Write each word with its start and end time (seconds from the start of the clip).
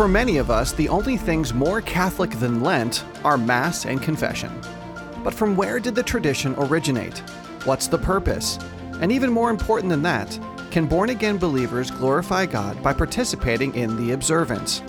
For 0.00 0.08
many 0.08 0.38
of 0.38 0.50
us, 0.50 0.72
the 0.72 0.88
only 0.88 1.18
things 1.18 1.52
more 1.52 1.82
Catholic 1.82 2.30
than 2.30 2.62
Lent 2.62 3.04
are 3.22 3.36
Mass 3.36 3.84
and 3.84 4.00
confession. 4.00 4.50
But 5.22 5.34
from 5.34 5.54
where 5.54 5.78
did 5.78 5.94
the 5.94 6.02
tradition 6.02 6.54
originate? 6.56 7.18
What's 7.66 7.86
the 7.86 7.98
purpose? 7.98 8.58
And 9.02 9.12
even 9.12 9.30
more 9.30 9.50
important 9.50 9.90
than 9.90 10.00
that, 10.04 10.40
can 10.70 10.86
born 10.86 11.10
again 11.10 11.36
believers 11.36 11.90
glorify 11.90 12.46
God 12.46 12.82
by 12.82 12.94
participating 12.94 13.74
in 13.74 13.94
the 13.98 14.12
observance? 14.12 14.80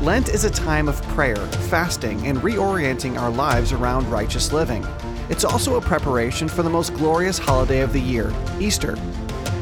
Lent 0.00 0.30
is 0.30 0.44
a 0.44 0.50
time 0.50 0.88
of 0.88 1.02
prayer, 1.08 1.36
fasting, 1.68 2.26
and 2.26 2.38
reorienting 2.38 3.20
our 3.20 3.30
lives 3.30 3.70
around 3.70 4.10
righteous 4.10 4.50
living. 4.50 4.82
It's 5.28 5.44
also 5.44 5.76
a 5.76 5.80
preparation 5.82 6.48
for 6.48 6.62
the 6.62 6.70
most 6.70 6.94
glorious 6.94 7.36
holiday 7.36 7.80
of 7.80 7.92
the 7.92 8.00
year, 8.00 8.32
Easter. 8.58 8.96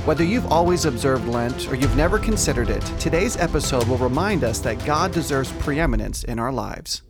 Whether 0.08 0.24
you've 0.24 0.50
always 0.50 0.86
observed 0.86 1.28
Lent 1.28 1.70
or 1.70 1.74
you've 1.74 1.94
never 1.94 2.18
considered 2.18 2.70
it, 2.70 2.80
today's 2.98 3.36
episode 3.36 3.86
will 3.88 3.98
remind 3.98 4.42
us 4.42 4.58
that 4.60 4.82
God 4.86 5.12
deserves 5.12 5.52
preeminence 5.58 6.24
in 6.24 6.38
our 6.38 6.50
lives. 6.50 7.02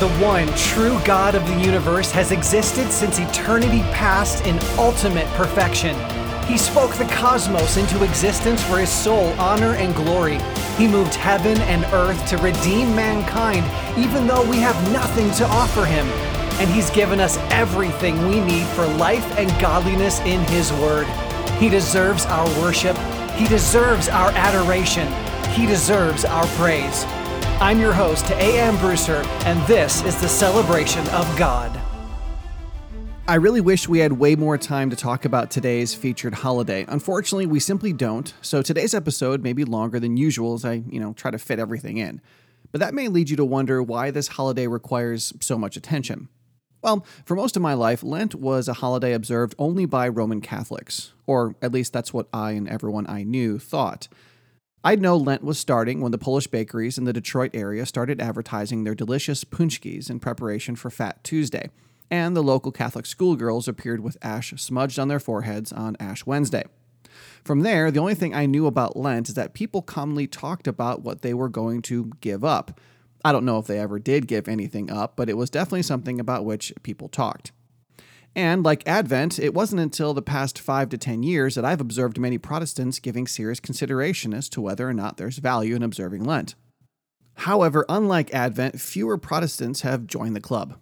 The 0.00 0.08
one 0.20 0.48
true 0.56 0.98
God 1.04 1.36
of 1.36 1.46
the 1.46 1.60
universe 1.60 2.10
has 2.10 2.32
existed 2.32 2.90
since 2.90 3.20
eternity 3.20 3.78
past 3.92 4.44
in 4.44 4.58
ultimate 4.76 5.28
perfection. 5.34 5.94
He 6.46 6.58
spoke 6.58 6.92
the 6.96 7.04
cosmos 7.04 7.76
into 7.76 8.02
existence 8.02 8.60
for 8.64 8.80
his 8.80 8.90
sole 8.90 9.32
honor 9.38 9.76
and 9.76 9.94
glory. 9.94 10.40
He 10.76 10.88
moved 10.88 11.14
heaven 11.14 11.58
and 11.58 11.84
earth 11.94 12.28
to 12.30 12.38
redeem 12.38 12.92
mankind, 12.96 13.64
even 13.96 14.26
though 14.26 14.44
we 14.50 14.56
have 14.56 14.92
nothing 14.92 15.30
to 15.34 15.44
offer 15.44 15.84
him. 15.84 16.08
And 16.58 16.68
he's 16.68 16.90
given 16.90 17.20
us 17.20 17.38
everything 17.52 18.26
we 18.26 18.40
need 18.40 18.66
for 18.66 18.84
life 18.84 19.38
and 19.38 19.48
godliness 19.60 20.18
in 20.22 20.40
his 20.46 20.72
word. 20.72 21.06
He 21.64 21.70
deserves 21.70 22.26
our 22.26 22.46
worship. 22.60 22.94
He 23.36 23.48
deserves 23.48 24.10
our 24.10 24.28
adoration. 24.32 25.10
He 25.52 25.64
deserves 25.64 26.26
our 26.26 26.46
praise. 26.58 27.04
I'm 27.58 27.80
your 27.80 27.94
host, 27.94 28.30
A.M. 28.32 28.76
Brewster, 28.76 29.22
and 29.46 29.66
this 29.66 30.04
is 30.04 30.20
the 30.20 30.28
celebration 30.28 31.08
of 31.08 31.38
God. 31.38 31.80
I 33.26 33.36
really 33.36 33.62
wish 33.62 33.88
we 33.88 34.00
had 34.00 34.12
way 34.12 34.36
more 34.36 34.58
time 34.58 34.90
to 34.90 34.96
talk 34.96 35.24
about 35.24 35.50
today's 35.50 35.94
featured 35.94 36.34
holiday. 36.34 36.84
Unfortunately, 36.86 37.46
we 37.46 37.60
simply 37.60 37.94
don't. 37.94 38.34
So 38.42 38.60
today's 38.60 38.92
episode 38.92 39.42
may 39.42 39.54
be 39.54 39.64
longer 39.64 39.98
than 39.98 40.18
usual 40.18 40.52
as 40.52 40.66
I, 40.66 40.82
you 40.90 41.00
know, 41.00 41.14
try 41.14 41.30
to 41.30 41.38
fit 41.38 41.58
everything 41.58 41.96
in. 41.96 42.20
But 42.72 42.80
that 42.80 42.92
may 42.92 43.08
lead 43.08 43.30
you 43.30 43.36
to 43.36 43.44
wonder 43.46 43.82
why 43.82 44.10
this 44.10 44.28
holiday 44.28 44.66
requires 44.66 45.32
so 45.40 45.56
much 45.56 45.78
attention. 45.78 46.28
Well, 46.84 47.06
for 47.24 47.34
most 47.34 47.56
of 47.56 47.62
my 47.62 47.72
life, 47.72 48.02
Lent 48.02 48.34
was 48.34 48.68
a 48.68 48.74
holiday 48.74 49.14
observed 49.14 49.54
only 49.58 49.86
by 49.86 50.06
Roman 50.06 50.42
Catholics, 50.42 51.14
or 51.26 51.56
at 51.62 51.72
least 51.72 51.94
that's 51.94 52.12
what 52.12 52.28
I 52.30 52.50
and 52.50 52.68
everyone 52.68 53.06
I 53.08 53.22
knew 53.22 53.58
thought. 53.58 54.06
I'd 54.84 55.00
know 55.00 55.16
Lent 55.16 55.42
was 55.42 55.58
starting 55.58 56.02
when 56.02 56.12
the 56.12 56.18
Polish 56.18 56.46
bakeries 56.46 56.98
in 56.98 57.04
the 57.04 57.12
Detroit 57.14 57.52
area 57.54 57.86
started 57.86 58.20
advertising 58.20 58.84
their 58.84 58.94
delicious 58.94 59.44
paczkis 59.44 60.10
in 60.10 60.20
preparation 60.20 60.76
for 60.76 60.90
Fat 60.90 61.24
Tuesday, 61.24 61.70
and 62.10 62.36
the 62.36 62.42
local 62.42 62.70
Catholic 62.70 63.06
schoolgirls 63.06 63.66
appeared 63.66 64.00
with 64.00 64.18
ash 64.20 64.52
smudged 64.58 64.98
on 64.98 65.08
their 65.08 65.18
foreheads 65.18 65.72
on 65.72 65.96
Ash 65.98 66.26
Wednesday. 66.26 66.64
From 67.44 67.60
there, 67.60 67.90
the 67.90 68.00
only 68.00 68.14
thing 68.14 68.34
I 68.34 68.44
knew 68.44 68.66
about 68.66 68.94
Lent 68.94 69.30
is 69.30 69.36
that 69.36 69.54
people 69.54 69.80
commonly 69.80 70.26
talked 70.26 70.68
about 70.68 71.00
what 71.00 71.22
they 71.22 71.32
were 71.32 71.48
going 71.48 71.80
to 71.82 72.10
give 72.20 72.44
up 72.44 72.78
I 73.24 73.32
don't 73.32 73.44
know 73.44 73.58
if 73.58 73.66
they 73.66 73.78
ever 73.78 73.98
did 73.98 74.26
give 74.28 74.48
anything 74.48 74.90
up, 74.90 75.16
but 75.16 75.30
it 75.30 75.36
was 75.36 75.48
definitely 75.48 75.82
something 75.82 76.20
about 76.20 76.44
which 76.44 76.72
people 76.82 77.08
talked. 77.08 77.52
And 78.36 78.64
like 78.64 78.86
Advent, 78.86 79.38
it 79.38 79.54
wasn't 79.54 79.80
until 79.80 80.12
the 80.12 80.20
past 80.20 80.58
five 80.58 80.88
to 80.90 80.98
ten 80.98 81.22
years 81.22 81.54
that 81.54 81.64
I've 81.64 81.80
observed 81.80 82.18
many 82.18 82.36
Protestants 82.36 82.98
giving 82.98 83.26
serious 83.26 83.60
consideration 83.60 84.34
as 84.34 84.48
to 84.50 84.60
whether 84.60 84.88
or 84.88 84.92
not 84.92 85.16
there's 85.16 85.38
value 85.38 85.76
in 85.76 85.82
observing 85.82 86.24
Lent. 86.24 86.54
However, 87.36 87.84
unlike 87.88 88.34
Advent, 88.34 88.80
fewer 88.80 89.16
Protestants 89.18 89.80
have 89.82 90.06
joined 90.06 90.36
the 90.36 90.40
club. 90.40 90.78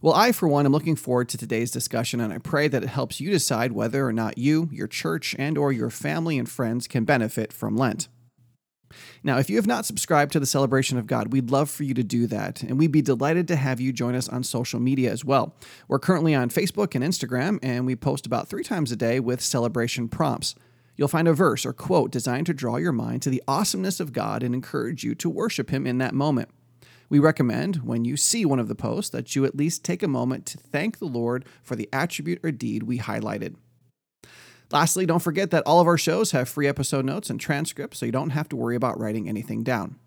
Well, 0.00 0.14
I, 0.14 0.32
for 0.32 0.48
one, 0.48 0.66
am 0.66 0.72
looking 0.72 0.96
forward 0.96 1.28
to 1.28 1.38
today's 1.38 1.70
discussion, 1.70 2.20
and 2.20 2.32
I 2.32 2.38
pray 2.38 2.66
that 2.68 2.82
it 2.82 2.88
helps 2.88 3.20
you 3.20 3.30
decide 3.30 3.72
whether 3.72 4.06
or 4.06 4.12
not 4.12 4.38
you, 4.38 4.68
your 4.72 4.88
church, 4.88 5.36
and/or 5.38 5.72
your 5.72 5.90
family 5.90 6.38
and 6.38 6.48
friends 6.48 6.88
can 6.88 7.04
benefit 7.04 7.52
from 7.52 7.76
Lent. 7.76 8.08
Now, 9.22 9.38
if 9.38 9.50
you 9.50 9.56
have 9.56 9.66
not 9.66 9.86
subscribed 9.86 10.32
to 10.32 10.40
the 10.40 10.46
Celebration 10.46 10.98
of 10.98 11.06
God, 11.06 11.32
we'd 11.32 11.50
love 11.50 11.70
for 11.70 11.84
you 11.84 11.94
to 11.94 12.02
do 12.02 12.26
that, 12.26 12.62
and 12.62 12.78
we'd 12.78 12.92
be 12.92 13.02
delighted 13.02 13.48
to 13.48 13.56
have 13.56 13.80
you 13.80 13.92
join 13.92 14.14
us 14.14 14.28
on 14.28 14.42
social 14.42 14.80
media 14.80 15.10
as 15.10 15.24
well. 15.24 15.54
We're 15.88 15.98
currently 15.98 16.34
on 16.34 16.48
Facebook 16.48 16.94
and 16.94 17.04
Instagram, 17.04 17.58
and 17.62 17.86
we 17.86 17.96
post 17.96 18.26
about 18.26 18.48
three 18.48 18.64
times 18.64 18.92
a 18.92 18.96
day 18.96 19.20
with 19.20 19.40
celebration 19.40 20.08
prompts. 20.08 20.54
You'll 20.96 21.08
find 21.08 21.28
a 21.28 21.32
verse 21.32 21.64
or 21.64 21.72
quote 21.72 22.10
designed 22.10 22.46
to 22.46 22.54
draw 22.54 22.76
your 22.76 22.92
mind 22.92 23.22
to 23.22 23.30
the 23.30 23.42
awesomeness 23.48 23.98
of 24.00 24.12
God 24.12 24.42
and 24.42 24.54
encourage 24.54 25.04
you 25.04 25.14
to 25.16 25.30
worship 25.30 25.70
Him 25.70 25.86
in 25.86 25.98
that 25.98 26.14
moment. 26.14 26.50
We 27.08 27.18
recommend, 27.18 27.76
when 27.76 28.04
you 28.04 28.16
see 28.16 28.44
one 28.44 28.58
of 28.58 28.68
the 28.68 28.74
posts, 28.74 29.10
that 29.10 29.36
you 29.36 29.44
at 29.44 29.56
least 29.56 29.84
take 29.84 30.02
a 30.02 30.08
moment 30.08 30.46
to 30.46 30.58
thank 30.58 30.98
the 30.98 31.04
Lord 31.06 31.44
for 31.62 31.76
the 31.76 31.88
attribute 31.92 32.40
or 32.42 32.50
deed 32.50 32.84
we 32.84 32.98
highlighted. 32.98 33.56
Lastly, 34.72 35.04
don't 35.04 35.18
forget 35.18 35.50
that 35.50 35.64
all 35.66 35.80
of 35.80 35.86
our 35.86 35.98
shows 35.98 36.30
have 36.30 36.48
free 36.48 36.66
episode 36.66 37.04
notes 37.04 37.28
and 37.28 37.38
transcripts, 37.38 37.98
so 37.98 38.06
you 38.06 38.12
don't 38.12 38.30
have 38.30 38.48
to 38.48 38.56
worry 38.56 38.74
about 38.74 38.98
writing 38.98 39.28
anything 39.28 39.62
down. 39.62 39.98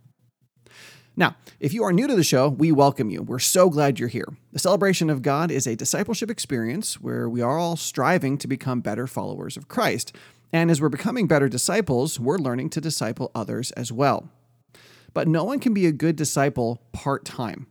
Now, 1.15 1.35
if 1.59 1.71
you 1.71 1.83
are 1.83 1.93
new 1.93 2.07
to 2.07 2.15
the 2.15 2.23
show, 2.23 2.49
we 2.49 2.71
welcome 2.71 3.09
you. 3.09 3.21
We're 3.21 3.39
so 3.39 3.69
glad 3.69 3.99
you're 3.99 4.09
here. 4.09 4.35
The 4.51 4.59
Celebration 4.59 5.09
of 5.09 5.21
God 5.21 5.51
is 5.51 5.67
a 5.67 5.75
discipleship 5.75 6.31
experience 6.31 6.99
where 6.99 7.29
we 7.29 7.41
are 7.41 7.57
all 7.57 7.77
striving 7.77 8.37
to 8.39 8.47
become 8.47 8.81
better 8.81 9.05
followers 9.07 9.55
of 9.55 9.67
Christ. 9.67 10.15
And 10.51 10.71
as 10.71 10.81
we're 10.81 10.89
becoming 10.89 11.27
better 11.27 11.47
disciples, 11.47 12.19
we're 12.19 12.37
learning 12.37 12.71
to 12.71 12.81
disciple 12.81 13.31
others 13.35 13.71
as 13.73 13.91
well. 13.91 14.29
But 15.13 15.27
no 15.27 15.43
one 15.43 15.59
can 15.59 15.73
be 15.73 15.85
a 15.85 15.93
good 15.93 16.15
disciple 16.15 16.81
part 16.91 17.23
time. 17.23 17.67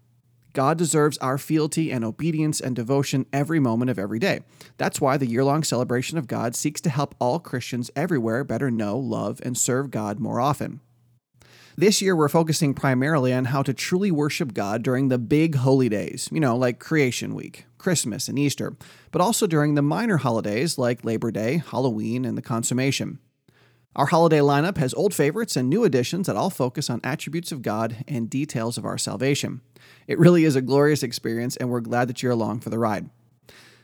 God 0.54 0.78
deserves 0.78 1.18
our 1.18 1.36
fealty 1.36 1.90
and 1.90 2.04
obedience 2.04 2.60
and 2.60 2.74
devotion 2.74 3.26
every 3.32 3.60
moment 3.60 3.90
of 3.90 3.98
every 3.98 4.20
day. 4.20 4.40
That's 4.78 5.00
why 5.00 5.16
the 5.16 5.26
year 5.26 5.44
long 5.44 5.64
celebration 5.64 6.16
of 6.16 6.28
God 6.28 6.54
seeks 6.54 6.80
to 6.82 6.90
help 6.90 7.14
all 7.18 7.40
Christians 7.40 7.90
everywhere 7.94 8.44
better 8.44 8.70
know, 8.70 8.96
love, 8.96 9.40
and 9.42 9.58
serve 9.58 9.90
God 9.90 10.18
more 10.20 10.40
often. 10.40 10.80
This 11.76 12.00
year, 12.00 12.14
we're 12.14 12.28
focusing 12.28 12.72
primarily 12.72 13.32
on 13.32 13.46
how 13.46 13.64
to 13.64 13.74
truly 13.74 14.12
worship 14.12 14.54
God 14.54 14.84
during 14.84 15.08
the 15.08 15.18
big 15.18 15.56
holy 15.56 15.88
days, 15.88 16.28
you 16.30 16.38
know, 16.38 16.56
like 16.56 16.78
Creation 16.78 17.34
Week, 17.34 17.66
Christmas, 17.76 18.28
and 18.28 18.38
Easter, 18.38 18.76
but 19.10 19.20
also 19.20 19.48
during 19.48 19.74
the 19.74 19.82
minor 19.82 20.18
holidays 20.18 20.78
like 20.78 21.04
Labor 21.04 21.32
Day, 21.32 21.64
Halloween, 21.68 22.24
and 22.24 22.38
the 22.38 22.42
Consummation. 22.42 23.18
Our 23.96 24.06
holiday 24.06 24.40
lineup 24.40 24.78
has 24.78 24.92
old 24.94 25.14
favorites 25.14 25.54
and 25.54 25.70
new 25.70 25.84
additions 25.84 26.26
that 26.26 26.34
all 26.34 26.50
focus 26.50 26.90
on 26.90 27.00
attributes 27.04 27.52
of 27.52 27.62
God 27.62 28.04
and 28.08 28.28
details 28.28 28.76
of 28.76 28.84
our 28.84 28.98
salvation. 28.98 29.60
It 30.08 30.18
really 30.18 30.44
is 30.44 30.56
a 30.56 30.62
glorious 30.62 31.04
experience, 31.04 31.56
and 31.56 31.70
we're 31.70 31.80
glad 31.80 32.08
that 32.08 32.20
you're 32.20 32.32
along 32.32 32.60
for 32.60 32.70
the 32.70 32.78
ride. 32.78 33.08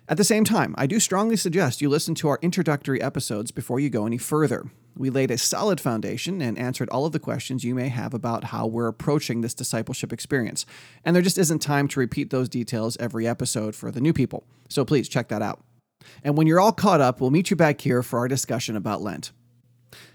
At 0.09 0.17
the 0.17 0.25
same 0.25 0.43
time, 0.43 0.75
I 0.77 0.89
do 0.89 0.99
strongly 0.99 1.37
suggest 1.37 1.81
you 1.81 1.89
listen 1.89 2.17
to 2.17 2.29
our 2.29 2.41
introductory 2.43 3.01
episodes 3.01 3.53
before 3.53 3.79
you 3.79 3.89
go 3.89 4.05
any 4.05 4.19
further. 4.19 4.65
We 4.97 5.11
laid 5.11 5.31
a 5.31 5.39
solid 5.39 5.81
foundation 5.81 6.43
and 6.43 6.59
answered 6.59 6.89
all 6.89 7.07
of 7.07 7.13
the 7.13 7.21
questions 7.21 7.63
you 7.63 7.77
may 7.77 7.87
have 7.87 8.13
about 8.13 8.45
how 8.45 8.67
we're 8.67 8.89
approaching 8.89 9.41
this 9.41 9.55
discipleship 9.55 10.13
experience. 10.13 10.67
And 11.05 11.15
there 11.15 11.23
just 11.23 11.39
isn't 11.39 11.63
time 11.63 11.87
to 11.87 12.01
repeat 12.01 12.31
those 12.31 12.49
details 12.49 12.97
every 12.99 13.29
episode 13.29 13.77
for 13.77 13.93
the 13.93 14.01
new 14.01 14.13
people. 14.13 14.43
So 14.69 14.85
please 14.85 15.09
check 15.09 15.29
that 15.29 15.43
out. 15.43 15.63
And 16.25 16.37
when 16.37 16.49
you're 16.49 16.59
all 16.59 16.73
caught 16.73 17.01
up, 17.01 17.21
we'll 17.21 17.31
meet 17.31 17.51
you 17.51 17.57
back 17.57 17.81
here 17.81 18.03
for 18.03 18.19
our 18.19 18.27
discussion 18.27 18.75
about 18.75 19.03
Lent. 19.03 19.31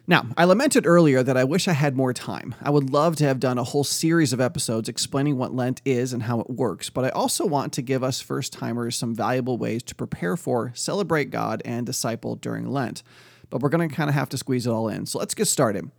Now, 0.07 0.27
I 0.37 0.43
lamented 0.43 0.85
earlier 0.85 1.23
that 1.23 1.35
I 1.35 1.43
wish 1.43 1.67
I 1.67 1.73
had 1.73 1.97
more 1.97 2.13
time. 2.13 2.53
I 2.61 2.69
would 2.69 2.91
love 2.91 3.15
to 3.15 3.23
have 3.23 3.39
done 3.39 3.57
a 3.57 3.63
whole 3.63 3.83
series 3.83 4.33
of 4.33 4.39
episodes 4.39 4.87
explaining 4.87 5.35
what 5.35 5.55
Lent 5.55 5.81
is 5.83 6.13
and 6.13 6.23
how 6.23 6.39
it 6.41 6.49
works, 6.49 6.91
but 6.91 7.05
I 7.05 7.09
also 7.09 7.43
want 7.43 7.73
to 7.73 7.81
give 7.81 8.03
us 8.03 8.21
first 8.21 8.53
timers 8.53 8.95
some 8.95 9.15
valuable 9.15 9.57
ways 9.57 9.81
to 9.83 9.95
prepare 9.95 10.37
for, 10.37 10.71
celebrate 10.75 11.31
God, 11.31 11.63
and 11.65 11.87
disciple 11.87 12.35
during 12.35 12.67
Lent. 12.67 13.01
But 13.49 13.61
we're 13.61 13.69
going 13.69 13.89
to 13.89 13.95
kind 13.95 14.09
of 14.09 14.13
have 14.13 14.29
to 14.29 14.37
squeeze 14.37 14.67
it 14.67 14.71
all 14.71 14.89
in. 14.89 15.07
So 15.07 15.17
let's 15.17 15.33
get 15.33 15.47
started. 15.47 15.89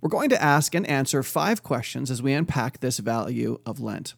We're 0.00 0.08
going 0.08 0.30
to 0.30 0.42
ask 0.42 0.74
and 0.74 0.84
answer 0.88 1.22
five 1.22 1.62
questions 1.62 2.10
as 2.10 2.20
we 2.20 2.32
unpack 2.32 2.80
this 2.80 2.98
value 2.98 3.60
of 3.64 3.78
Lent. 3.78 4.14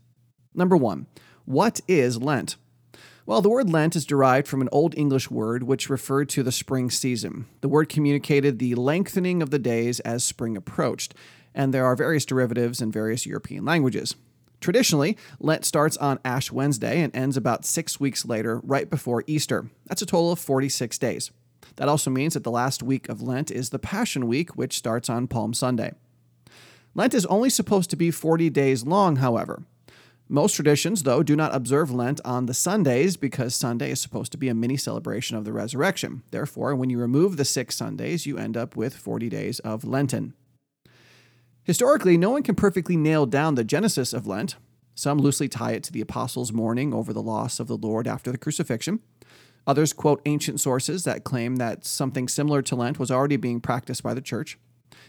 Number 0.55 0.76
one, 0.76 1.06
what 1.44 1.82
is 1.87 2.17
Lent? 2.17 2.56
Well, 3.26 3.41
the 3.41 3.49
word 3.49 3.71
Lent 3.71 3.97
is 3.97 4.05
derived 4.05 4.47
from 4.47 4.61
an 4.61 4.69
Old 4.71 4.94
English 4.99 5.31
word 5.31 5.62
which 5.62 5.88
referred 5.88 6.29
to 6.29 6.43
the 6.43 6.53
spring 6.53 6.91
season. 6.91 7.47
The 7.62 7.71
word 7.71 7.88
communicated 7.88 8.59
the 8.59 8.75
lengthening 8.75 9.41
of 9.41 9.49
the 9.49 9.59
days 9.59 9.99
as 10.00 10.23
spring 10.23 10.59
approached, 10.59 11.15
and 11.55 11.73
there 11.73 11.87
are 11.87 11.97
various 11.97 12.26
derivatives 12.26 12.82
in 12.82 12.93
various 12.93 13.25
European 13.25 13.65
languages. 13.65 14.15
Traditionally, 14.61 15.17
Lent 15.41 15.65
starts 15.65 15.97
on 15.97 16.19
Ash 16.23 16.53
Wednesday 16.53 17.00
and 17.00 17.17
ends 17.17 17.38
about 17.38 17.65
six 17.65 17.99
weeks 17.99 18.26
later, 18.26 18.61
right 18.62 18.91
before 18.91 19.25
Easter. 19.27 19.70
That's 19.87 20.03
a 20.03 20.06
total 20.06 20.32
of 20.32 20.38
46 20.38 20.99
days. 20.99 21.31
That 21.77 21.88
also 21.88 22.11
means 22.11 22.35
that 22.35 22.44
the 22.44 22.50
last 22.50 22.82
week 22.82 23.09
of 23.09 23.23
Lent 23.23 23.50
is 23.50 23.70
the 23.70 23.79
Passion 23.79 24.27
Week, 24.27 24.55
which 24.55 24.77
starts 24.77 25.09
on 25.09 25.29
Palm 25.29 25.55
Sunday. 25.55 25.93
Lent 26.94 27.15
is 27.15 27.25
only 27.27 27.49
supposed 27.49 27.88
to 27.88 27.97
be 27.97 28.11
40 28.11 28.50
days 28.50 28.85
long, 28.85 29.17
however. 29.17 29.62
Most 30.29 30.55
traditions, 30.55 31.03
though, 31.03 31.23
do 31.23 31.37
not 31.37 31.55
observe 31.55 31.91
Lent 31.91 32.19
on 32.25 32.47
the 32.47 32.55
Sundays 32.55 33.19
because 33.19 33.55
Sunday 33.55 33.91
is 33.91 34.00
supposed 34.00 34.32
to 34.32 34.38
be 34.38 34.49
a 34.49 34.55
mini 34.55 34.76
celebration 34.76 35.37
of 35.37 35.44
the 35.44 35.53
resurrection. 35.53 36.23
Therefore, 36.31 36.75
when 36.75 36.88
you 36.88 36.99
remove 36.99 37.37
the 37.37 37.44
six 37.44 37.76
Sundays, 37.76 38.25
you 38.25 38.38
end 38.38 38.56
up 38.56 38.75
with 38.75 38.97
40 38.97 39.29
days 39.29 39.59
of 39.61 39.85
Lenten. 39.85 40.32
Historically, 41.62 42.17
no 42.17 42.31
one 42.31 42.43
can 42.43 42.55
perfectly 42.55 42.97
nail 42.97 43.26
down 43.26 43.55
the 43.55 43.65
genesis 43.65 44.15
of 44.15 44.26
Lent. 44.26 44.56
Some 44.94 45.19
loosely 45.19 45.49
tie 45.49 45.73
it 45.73 45.82
to 45.85 45.93
the 45.93 46.00
apostles' 46.00 46.53
mourning 46.53 46.94
over 46.94 47.12
the 47.12 47.23
loss 47.23 47.61
of 47.61 47.67
the 47.67 47.77
Lord 47.77 48.06
after 48.06 48.32
the 48.32 48.38
crucifixion. 48.38 49.00
Others 49.67 49.93
quote 49.93 50.23
ancient 50.25 50.61
sources 50.61 51.05
that 51.05 51.25
claim 51.25 51.56
that 51.56 51.85
something 51.85 52.29
similar 52.29 52.62
to 52.62 52.77
Lent 52.77 52.99
was 52.99 53.11
already 53.11 53.37
being 53.37 53.61
practiced 53.61 54.03
by 54.03 54.15
the 54.15 54.20
church. 54.23 54.59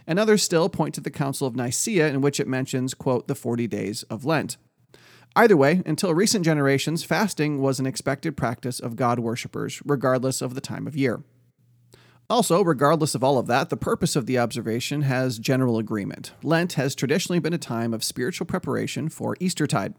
And 0.08 0.20
others 0.20 0.44
still 0.44 0.70
point 0.70 0.94
to 0.96 1.02
the 1.02 1.12
Council 1.12 1.48
of 1.48 1.56
Nicaea, 1.56 2.10
in 2.10 2.22
which 2.22 2.40
it 2.40 2.48
mentions, 2.48 2.94
quote, 2.94 3.28
the 3.28 3.36
40 3.36 3.68
days 3.68 4.04
of 4.04 4.26
Lent. 4.26 4.58
Either 5.38 5.58
way, 5.58 5.82
until 5.86 6.14
recent 6.14 6.46
generations, 6.46 7.04
fasting 7.04 7.60
was 7.60 7.80
an 7.80 7.86
expected 7.86 8.38
practice 8.38 8.80
of 8.80 8.96
God 8.96 9.20
worshippers, 9.20 9.82
regardless 9.86 10.42
of 10.42 10.56
the 10.56 10.62
time 10.62 10.88
of 10.88 10.96
year. 10.96 11.24
Also, 12.30 12.64
regardless 12.64 13.14
of 13.14 13.24
all 13.24 13.38
of 13.38 13.46
that, 13.48 13.70
the 13.70 13.78
purpose 13.78 14.16
of 14.16 14.26
the 14.26 14.38
observation 14.38 15.04
has 15.04 15.38
general 15.38 15.78
agreement. 15.78 16.32
Lent 16.42 16.74
has 16.74 16.96
traditionally 16.96 17.40
been 17.40 17.54
a 17.54 17.58
time 17.58 17.94
of 17.94 18.04
spiritual 18.04 18.48
preparation 18.48 19.10
for 19.10 19.36
Eastertide. 19.40 19.94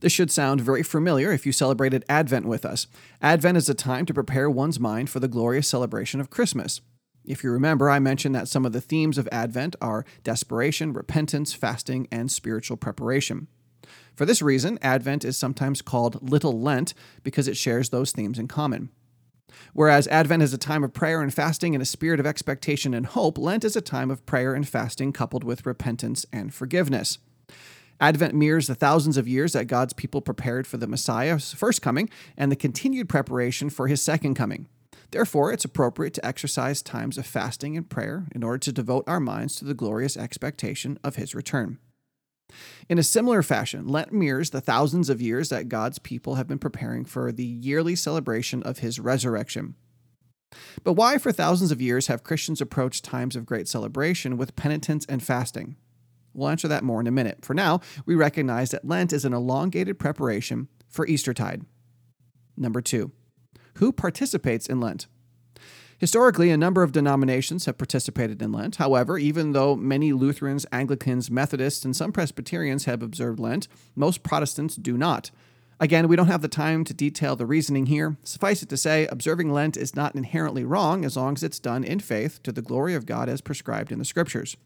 This 0.00 0.12
should 0.12 0.30
sound 0.30 0.60
very 0.60 0.82
familiar 0.82 1.32
if 1.32 1.44
you 1.44 1.52
celebrated 1.52 2.04
Advent 2.08 2.46
with 2.46 2.64
us. 2.64 2.86
Advent 3.20 3.58
is 3.58 3.68
a 3.68 3.74
time 3.74 4.06
to 4.06 4.14
prepare 4.14 4.48
one's 4.48 4.78
mind 4.78 5.10
for 5.10 5.20
the 5.20 5.28
glorious 5.28 5.68
celebration 5.68 6.20
of 6.20 6.30
Christmas. 6.30 6.80
If 7.24 7.42
you 7.42 7.50
remember, 7.50 7.90
I 7.90 7.98
mentioned 7.98 8.34
that 8.34 8.48
some 8.48 8.64
of 8.64 8.72
the 8.72 8.80
themes 8.80 9.18
of 9.18 9.28
Advent 9.32 9.74
are 9.80 10.04
desperation, 10.22 10.92
repentance, 10.92 11.52
fasting, 11.52 12.06
and 12.12 12.30
spiritual 12.30 12.76
preparation. 12.76 13.48
For 14.16 14.24
this 14.24 14.40
reason, 14.40 14.78
Advent 14.80 15.24
is 15.24 15.36
sometimes 15.36 15.82
called 15.82 16.28
Little 16.28 16.58
Lent 16.58 16.94
because 17.22 17.46
it 17.46 17.56
shares 17.56 17.90
those 17.90 18.12
themes 18.12 18.38
in 18.38 18.48
common. 18.48 18.88
Whereas 19.74 20.08
Advent 20.08 20.42
is 20.42 20.54
a 20.54 20.58
time 20.58 20.82
of 20.82 20.94
prayer 20.94 21.20
and 21.20 21.32
fasting 21.32 21.74
in 21.74 21.82
a 21.82 21.86
spirit 21.86 22.18
of 22.18 22.26
expectation 22.26 22.94
and 22.94 23.06
hope, 23.06 23.36
Lent 23.36 23.64
is 23.64 23.76
a 23.76 23.82
time 23.82 24.10
of 24.10 24.24
prayer 24.24 24.54
and 24.54 24.66
fasting 24.66 25.12
coupled 25.12 25.44
with 25.44 25.66
repentance 25.66 26.24
and 26.32 26.52
forgiveness. 26.52 27.18
Advent 28.00 28.34
mirrors 28.34 28.66
the 28.66 28.74
thousands 28.74 29.16
of 29.16 29.28
years 29.28 29.52
that 29.52 29.66
God's 29.66 29.92
people 29.92 30.20
prepared 30.20 30.66
for 30.66 30.76
the 30.76 30.86
Messiah's 30.86 31.52
first 31.52 31.80
coming 31.80 32.10
and 32.36 32.50
the 32.50 32.56
continued 32.56 33.08
preparation 33.08 33.70
for 33.70 33.86
his 33.86 34.02
second 34.02 34.34
coming. 34.34 34.68
Therefore, 35.10 35.52
it's 35.52 35.64
appropriate 35.64 36.14
to 36.14 36.26
exercise 36.26 36.82
times 36.82 37.16
of 37.16 37.26
fasting 37.26 37.76
and 37.76 37.88
prayer 37.88 38.26
in 38.34 38.42
order 38.42 38.58
to 38.58 38.72
devote 38.72 39.04
our 39.06 39.20
minds 39.20 39.56
to 39.56 39.64
the 39.64 39.74
glorious 39.74 40.16
expectation 40.16 40.98
of 41.04 41.16
his 41.16 41.34
return. 41.34 41.78
In 42.88 42.98
a 42.98 43.02
similar 43.02 43.42
fashion, 43.42 43.86
Lent 43.88 44.12
mirrors 44.12 44.50
the 44.50 44.60
thousands 44.60 45.08
of 45.08 45.20
years 45.20 45.48
that 45.48 45.68
God's 45.68 45.98
people 45.98 46.36
have 46.36 46.46
been 46.46 46.58
preparing 46.58 47.04
for 47.04 47.32
the 47.32 47.44
yearly 47.44 47.96
celebration 47.96 48.62
of 48.62 48.78
his 48.78 49.00
resurrection. 49.00 49.74
But 50.84 50.92
why, 50.92 51.18
for 51.18 51.32
thousands 51.32 51.72
of 51.72 51.82
years, 51.82 52.06
have 52.06 52.22
Christians 52.22 52.60
approached 52.60 53.04
times 53.04 53.34
of 53.36 53.46
great 53.46 53.68
celebration 53.68 54.36
with 54.36 54.56
penitence 54.56 55.04
and 55.08 55.22
fasting? 55.22 55.76
We'll 56.32 56.48
answer 56.48 56.68
that 56.68 56.84
more 56.84 57.00
in 57.00 57.06
a 57.06 57.12
minute. 57.12 57.44
For 57.44 57.54
now, 57.54 57.80
we 58.04 58.14
recognize 58.14 58.70
that 58.70 58.86
Lent 58.86 59.12
is 59.12 59.24
an 59.24 59.32
elongated 59.32 59.98
preparation 59.98 60.68
for 60.88 61.06
Eastertide. 61.06 61.62
Number 62.56 62.80
two, 62.80 63.12
who 63.76 63.92
participates 63.92 64.66
in 64.66 64.80
Lent? 64.80 65.06
Historically, 65.98 66.50
a 66.50 66.58
number 66.58 66.82
of 66.82 66.92
denominations 66.92 67.64
have 67.64 67.78
participated 67.78 68.42
in 68.42 68.52
Lent. 68.52 68.76
However, 68.76 69.16
even 69.16 69.52
though 69.52 69.74
many 69.74 70.12
Lutherans, 70.12 70.66
Anglicans, 70.70 71.30
Methodists, 71.30 71.86
and 71.86 71.96
some 71.96 72.12
Presbyterians 72.12 72.84
have 72.84 73.02
observed 73.02 73.40
Lent, 73.40 73.66
most 73.94 74.22
Protestants 74.22 74.76
do 74.76 74.98
not. 74.98 75.30
Again, 75.80 76.06
we 76.08 76.16
don't 76.16 76.26
have 76.26 76.42
the 76.42 76.48
time 76.48 76.84
to 76.84 76.94
detail 76.94 77.34
the 77.34 77.46
reasoning 77.46 77.86
here. 77.86 78.16
Suffice 78.22 78.62
it 78.62 78.68
to 78.70 78.76
say, 78.76 79.06
observing 79.06 79.52
Lent 79.52 79.76
is 79.76 79.96
not 79.96 80.14
inherently 80.14 80.64
wrong 80.64 81.04
as 81.04 81.16
long 81.16 81.34
as 81.34 81.42
it's 81.42 81.58
done 81.58 81.82
in 81.82 82.00
faith 82.00 82.42
to 82.42 82.52
the 82.52 82.62
glory 82.62 82.94
of 82.94 83.06
God 83.06 83.28
as 83.28 83.40
prescribed 83.40 83.90
in 83.90 83.98
the 83.98 84.04
Scriptures. 84.04 84.56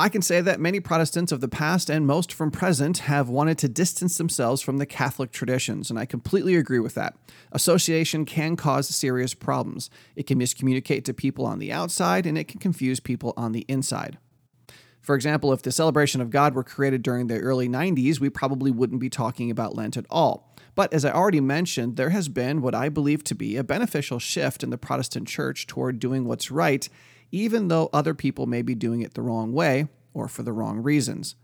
I 0.00 0.08
can 0.08 0.22
say 0.22 0.40
that 0.40 0.58
many 0.58 0.80
Protestants 0.80 1.32
of 1.32 1.40
the 1.40 1.48
past 1.48 1.90
and 1.90 2.06
most 2.06 2.32
from 2.32 2.50
present 2.50 2.98
have 2.98 3.28
wanted 3.28 3.58
to 3.58 3.68
distance 3.68 4.18
themselves 4.18 4.62
from 4.62 4.78
the 4.78 4.86
Catholic 4.86 5.32
traditions, 5.32 5.90
and 5.90 5.98
I 5.98 6.06
completely 6.06 6.56
agree 6.56 6.80
with 6.80 6.94
that. 6.94 7.14
Association 7.52 8.24
can 8.24 8.56
cause 8.56 8.88
serious 8.88 9.34
problems. 9.34 9.90
It 10.16 10.26
can 10.26 10.38
miscommunicate 10.38 11.04
to 11.04 11.14
people 11.14 11.46
on 11.46 11.58
the 11.58 11.72
outside, 11.72 12.26
and 12.26 12.38
it 12.38 12.48
can 12.48 12.58
confuse 12.58 13.00
people 13.00 13.34
on 13.36 13.52
the 13.52 13.66
inside. 13.68 14.18
For 15.02 15.14
example, 15.14 15.52
if 15.52 15.62
the 15.62 15.72
celebration 15.72 16.20
of 16.20 16.30
God 16.30 16.54
were 16.54 16.64
created 16.64 17.02
during 17.02 17.26
the 17.26 17.40
early 17.40 17.68
90s, 17.68 18.20
we 18.20 18.30
probably 18.30 18.70
wouldn't 18.70 19.00
be 19.00 19.10
talking 19.10 19.50
about 19.50 19.74
Lent 19.74 19.96
at 19.96 20.06
all. 20.08 20.54
But 20.74 20.94
as 20.94 21.04
I 21.04 21.10
already 21.10 21.40
mentioned, 21.40 21.96
there 21.96 22.10
has 22.10 22.28
been 22.28 22.62
what 22.62 22.74
I 22.74 22.88
believe 22.88 23.24
to 23.24 23.34
be 23.34 23.56
a 23.56 23.64
beneficial 23.64 24.18
shift 24.18 24.62
in 24.62 24.70
the 24.70 24.78
Protestant 24.78 25.28
church 25.28 25.66
toward 25.66 25.98
doing 25.98 26.24
what's 26.24 26.50
right 26.50 26.88
even 27.32 27.68
though 27.68 27.90
other 27.92 28.14
people 28.14 28.46
may 28.46 28.62
be 28.62 28.74
doing 28.74 29.00
it 29.00 29.14
the 29.14 29.22
wrong 29.22 29.52
way 29.52 29.88
or 30.14 30.28
for 30.28 30.42
the 30.42 30.52
wrong 30.52 30.78
reasons. 30.78 31.34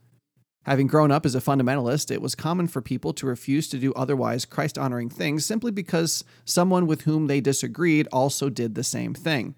Having 0.65 0.89
grown 0.89 1.11
up 1.11 1.25
as 1.25 1.35
a 1.35 1.41
fundamentalist, 1.41 2.11
it 2.11 2.21
was 2.21 2.35
common 2.35 2.69
for 2.69 2.83
people 2.83 3.15
to 3.15 3.27
refuse 3.27 3.69
to 3.69 3.79
do 3.79 3.95
otherwise 3.95 4.45
Christ 4.45 4.77
honoring 4.77 5.09
things 5.09 5.47
simply 5.47 5.71
because 5.71 6.25
someone 6.45 6.87
with 6.87 7.03
whom 7.03 7.27
they 7.27 7.41
disagreed 7.41 8.07
also 8.13 8.51
did 8.51 8.75
the 8.75 8.85
same 8.85 9.15
thing. 9.15 9.55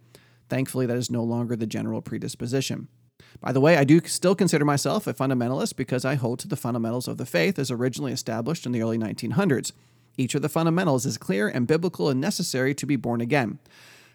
Thankfully, 0.49 0.87
that 0.87 0.97
is 0.97 1.11
no 1.11 1.25
longer 1.25 1.57
the 1.57 1.67
general 1.67 2.01
predisposition. 2.01 2.87
By 3.41 3.51
the 3.53 3.61
way, 3.61 3.77
I 3.77 3.85
do 3.85 4.01
still 4.05 4.35
consider 4.35 4.65
myself 4.65 5.07
a 5.07 5.15
fundamentalist 5.15 5.77
because 5.77 6.05
I 6.05 6.15
hold 6.15 6.39
to 6.41 6.49
the 6.49 6.57
fundamentals 6.57 7.09
of 7.09 7.17
the 7.17 7.27
faith 7.27 7.59
as 7.59 7.71
originally 7.71 8.13
established 8.13 8.65
in 8.65 8.73
the 8.73 8.83
early 8.83 8.99
1900s. 8.99 9.73
Each 10.17 10.35
of 10.35 10.43
the 10.43 10.49
fundamentals 10.49 11.07
is 11.07 11.19
clear 11.19 11.49
and 11.49 11.67
biblical 11.67 12.09
and 12.09 12.21
necessary 12.21 12.75
to 12.75 12.87
be 12.87 12.97
born 12.97 13.21
again. 13.21 13.59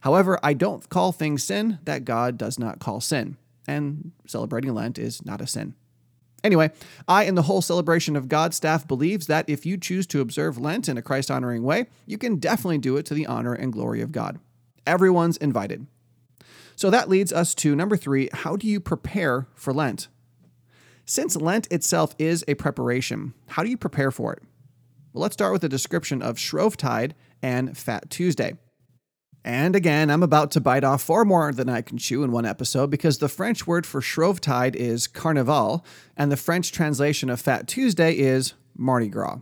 However, 0.06 0.38
I 0.44 0.54
don't 0.54 0.88
call 0.88 1.12
things 1.12 1.44
sin 1.44 1.80
that 1.86 2.06
God 2.06 2.38
does 2.38 2.60
not 2.60 2.78
call 2.78 3.02
sin, 3.02 3.38
and 3.68 4.12
celebrating 4.28 4.72
Lent 4.72 5.00
is 5.00 5.26
not 5.26 5.42
a 5.42 5.48
sin. 5.48 5.74
Anyway, 6.44 6.70
I 7.08 7.24
and 7.24 7.36
the 7.36 7.42
whole 7.42 7.64
celebration 7.64 8.16
of 8.16 8.30
God 8.30 8.54
staff 8.54 8.88
believes 8.88 9.26
that 9.26 9.50
if 9.50 9.66
you 9.66 9.78
choose 9.78 10.06
to 10.08 10.22
observe 10.22 10.60
Lent 10.60 10.88
in 10.88 10.96
a 10.96 11.02
Christ 11.02 11.32
honoring 11.32 11.64
way, 11.64 11.88
you 12.06 12.20
can 12.20 12.36
definitely 12.36 12.78
do 12.78 12.98
it 12.98 13.06
to 13.08 13.16
the 13.16 13.26
honor 13.26 13.56
and 13.56 13.74
glory 13.74 14.00
of 14.00 14.12
God. 14.12 14.38
Everyone's 14.86 15.38
invited. 15.38 15.88
So 16.76 16.92
that 16.92 17.10
leads 17.10 17.34
us 17.34 17.56
to 17.56 17.76
number 17.76 17.98
three 17.98 18.30
how 18.32 18.56
do 18.56 18.68
you 18.68 18.80
prepare 18.80 19.48
for 19.56 19.74
Lent? 19.74 20.08
Since 21.04 21.36
Lent 21.36 21.66
itself 21.72 22.14
is 22.20 22.46
a 22.48 22.54
preparation, 22.54 23.34
how 23.48 23.64
do 23.64 23.72
you 23.72 23.78
prepare 23.78 24.12
for 24.12 24.34
it? 24.34 24.44
Well, 25.14 25.24
let's 25.24 25.34
start 25.34 25.52
with 25.52 25.64
a 25.64 25.70
description 25.70 26.22
of 26.22 26.38
Shrovetide 26.38 27.14
and 27.42 27.76
Fat 27.76 28.12
Tuesday. 28.12 28.60
And 29.46 29.76
again, 29.76 30.10
I'm 30.10 30.24
about 30.24 30.50
to 30.52 30.60
bite 30.60 30.84
off 30.84 31.04
far 31.04 31.24
more 31.24 31.54
than 31.54 31.70
I 31.70 31.84
can 31.84 32.00
chew 32.00 32.24
in 32.24 32.32
one 32.32 32.48
episode 32.48 32.90
because 32.90 33.20
the 33.20 33.30
French 33.30 33.68
word 33.68 33.86
for 33.86 34.02
Shrovetide 34.02 34.76
is 34.76 35.06
Carnival, 35.06 35.86
and 36.18 36.32
the 36.32 36.36
French 36.36 36.72
translation 36.72 37.30
of 37.30 37.40
Fat 37.40 37.68
Tuesday 37.68 38.14
is 38.14 38.56
Mardi 38.76 39.08
Gras. 39.08 39.38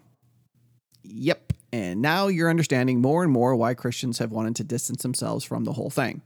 Yep, 1.03 1.53
and 1.71 2.01
now 2.01 2.27
you're 2.27 2.49
understanding 2.49 2.99
more 2.99 3.23
and 3.23 3.31
more 3.31 3.55
why 3.55 3.75
Christians 3.75 4.17
have 4.17 4.29
wanted 4.29 4.57
to 4.57 4.65
distance 4.65 5.03
themselves 5.03 5.45
from 5.45 5.63
the 5.63 5.71
whole 5.71 5.89
thing. 5.89 6.21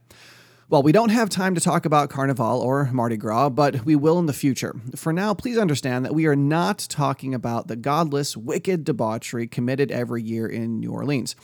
Well, 0.68 0.82
we 0.82 0.90
don't 0.90 1.10
have 1.10 1.30
time 1.30 1.54
to 1.54 1.60
talk 1.60 1.84
about 1.84 2.10
Carnival 2.10 2.60
or 2.60 2.90
Mardi 2.92 3.16
Gras, 3.16 3.50
but 3.50 3.84
we 3.84 3.94
will 3.94 4.18
in 4.18 4.26
the 4.26 4.32
future. 4.32 4.74
For 4.96 5.12
now, 5.12 5.34
please 5.34 5.56
understand 5.56 6.04
that 6.04 6.16
we 6.16 6.26
are 6.26 6.36
not 6.36 6.84
talking 6.90 7.32
about 7.32 7.68
the 7.68 7.76
godless, 7.76 8.36
wicked 8.36 8.82
debauchery 8.82 9.46
committed 9.46 9.92
every 9.92 10.24
year 10.24 10.48
in 10.48 10.80
New 10.80 10.90
Orleans. 10.90 11.36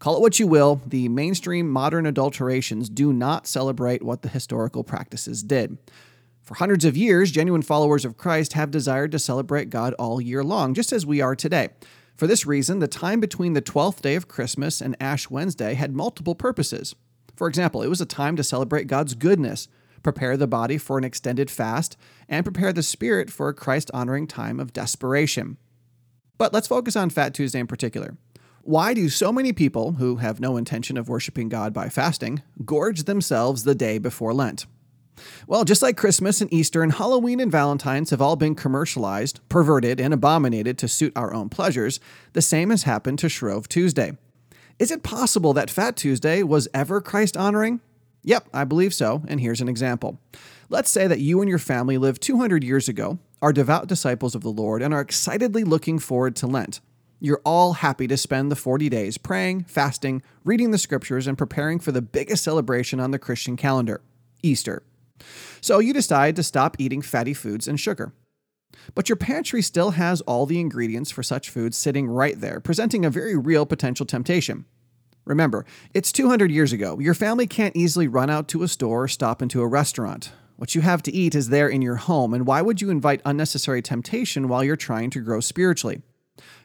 Call 0.00 0.16
it 0.16 0.22
what 0.22 0.40
you 0.40 0.46
will, 0.46 0.80
the 0.86 1.10
mainstream 1.10 1.68
modern 1.68 2.06
adulterations 2.06 2.88
do 2.88 3.12
not 3.12 3.46
celebrate 3.46 4.02
what 4.02 4.22
the 4.22 4.30
historical 4.30 4.82
practices 4.82 5.42
did. 5.42 5.76
For 6.42 6.54
hundreds 6.54 6.86
of 6.86 6.96
years, 6.96 7.30
genuine 7.30 7.60
followers 7.60 8.06
of 8.06 8.16
Christ 8.16 8.54
have 8.54 8.70
desired 8.70 9.12
to 9.12 9.18
celebrate 9.18 9.68
God 9.68 9.92
all 9.98 10.18
year 10.18 10.42
long, 10.42 10.72
just 10.72 10.90
as 10.90 11.04
we 11.04 11.20
are 11.20 11.36
today. 11.36 11.68
For 12.16 12.26
this 12.26 12.46
reason, 12.46 12.78
the 12.78 12.88
time 12.88 13.20
between 13.20 13.52
the 13.52 13.60
12th 13.60 14.00
day 14.00 14.14
of 14.14 14.26
Christmas 14.26 14.80
and 14.80 14.96
Ash 14.98 15.28
Wednesday 15.28 15.74
had 15.74 15.94
multiple 15.94 16.34
purposes. 16.34 16.94
For 17.36 17.46
example, 17.46 17.82
it 17.82 17.88
was 17.88 18.00
a 18.00 18.06
time 18.06 18.36
to 18.36 18.42
celebrate 18.42 18.86
God's 18.86 19.14
goodness, 19.14 19.68
prepare 20.02 20.38
the 20.38 20.46
body 20.46 20.78
for 20.78 20.96
an 20.96 21.04
extended 21.04 21.50
fast, 21.50 21.98
and 22.26 22.46
prepare 22.46 22.72
the 22.72 22.82
spirit 22.82 23.30
for 23.30 23.50
a 23.50 23.54
Christ 23.54 23.90
honoring 23.92 24.26
time 24.26 24.60
of 24.60 24.72
desperation. 24.72 25.58
But 26.38 26.54
let's 26.54 26.68
focus 26.68 26.96
on 26.96 27.10
Fat 27.10 27.34
Tuesday 27.34 27.60
in 27.60 27.66
particular. 27.66 28.16
Why 28.62 28.92
do 28.92 29.08
so 29.08 29.32
many 29.32 29.54
people 29.54 29.92
who 29.92 30.16
have 30.16 30.38
no 30.38 30.58
intention 30.58 30.98
of 30.98 31.08
worshiping 31.08 31.48
God 31.48 31.72
by 31.72 31.88
fasting 31.88 32.42
gorge 32.62 33.04
themselves 33.04 33.64
the 33.64 33.74
day 33.74 33.96
before 33.96 34.34
Lent? 34.34 34.66
Well, 35.46 35.64
just 35.64 35.80
like 35.80 35.96
Christmas 35.96 36.42
and 36.42 36.52
Easter 36.52 36.82
and 36.82 36.92
Halloween 36.92 37.40
and 37.40 37.50
Valentine's 37.50 38.10
have 38.10 38.20
all 38.20 38.36
been 38.36 38.54
commercialized, 38.54 39.40
perverted, 39.48 39.98
and 39.98 40.12
abominated 40.12 40.76
to 40.78 40.88
suit 40.88 41.14
our 41.16 41.32
own 41.32 41.48
pleasures, 41.48 42.00
the 42.34 42.42
same 42.42 42.68
has 42.68 42.82
happened 42.82 43.18
to 43.20 43.30
Shrove 43.30 43.66
Tuesday. 43.66 44.18
Is 44.78 44.90
it 44.90 45.02
possible 45.02 45.54
that 45.54 45.70
Fat 45.70 45.96
Tuesday 45.96 46.42
was 46.42 46.68
ever 46.74 47.00
Christ 47.00 47.38
honoring? 47.38 47.80
Yep, 48.24 48.48
I 48.52 48.64
believe 48.64 48.92
so, 48.92 49.22
and 49.26 49.40
here's 49.40 49.62
an 49.62 49.68
example. 49.68 50.20
Let's 50.68 50.90
say 50.90 51.06
that 51.06 51.20
you 51.20 51.40
and 51.40 51.48
your 51.48 51.58
family 51.58 51.96
lived 51.96 52.20
200 52.20 52.62
years 52.62 52.88
ago, 52.88 53.18
are 53.40 53.54
devout 53.54 53.86
disciples 53.86 54.34
of 54.34 54.42
the 54.42 54.50
Lord, 54.50 54.82
and 54.82 54.92
are 54.92 55.00
excitedly 55.00 55.64
looking 55.64 55.98
forward 55.98 56.36
to 56.36 56.46
Lent. 56.46 56.80
You're 57.22 57.42
all 57.44 57.74
happy 57.74 58.06
to 58.06 58.16
spend 58.16 58.50
the 58.50 58.56
40 58.56 58.88
days 58.88 59.18
praying, 59.18 59.64
fasting, 59.64 60.22
reading 60.42 60.70
the 60.70 60.78
scriptures, 60.78 61.26
and 61.26 61.36
preparing 61.36 61.78
for 61.78 61.92
the 61.92 62.00
biggest 62.00 62.42
celebration 62.42 62.98
on 62.98 63.10
the 63.10 63.18
Christian 63.18 63.58
calendar 63.58 64.00
Easter. 64.42 64.82
So 65.60 65.80
you 65.80 65.92
decide 65.92 66.34
to 66.36 66.42
stop 66.42 66.76
eating 66.78 67.02
fatty 67.02 67.34
foods 67.34 67.68
and 67.68 67.78
sugar. 67.78 68.14
But 68.94 69.10
your 69.10 69.16
pantry 69.16 69.60
still 69.60 69.90
has 69.90 70.22
all 70.22 70.46
the 70.46 70.60
ingredients 70.60 71.10
for 71.10 71.22
such 71.22 71.50
foods 71.50 71.76
sitting 71.76 72.08
right 72.08 72.40
there, 72.40 72.58
presenting 72.58 73.04
a 73.04 73.10
very 73.10 73.36
real 73.36 73.66
potential 73.66 74.06
temptation. 74.06 74.64
Remember, 75.26 75.66
it's 75.92 76.12
200 76.12 76.50
years 76.50 76.72
ago. 76.72 76.98
Your 76.98 77.12
family 77.12 77.46
can't 77.46 77.76
easily 77.76 78.08
run 78.08 78.30
out 78.30 78.48
to 78.48 78.62
a 78.62 78.68
store 78.68 79.02
or 79.02 79.08
stop 79.08 79.42
into 79.42 79.60
a 79.60 79.66
restaurant. 79.66 80.32
What 80.56 80.74
you 80.74 80.80
have 80.80 81.02
to 81.02 81.12
eat 81.12 81.34
is 81.34 81.50
there 81.50 81.68
in 81.68 81.82
your 81.82 81.96
home, 81.96 82.32
and 82.32 82.46
why 82.46 82.62
would 82.62 82.80
you 82.80 82.88
invite 82.88 83.20
unnecessary 83.26 83.82
temptation 83.82 84.48
while 84.48 84.64
you're 84.64 84.76
trying 84.76 85.10
to 85.10 85.20
grow 85.20 85.40
spiritually? 85.40 86.00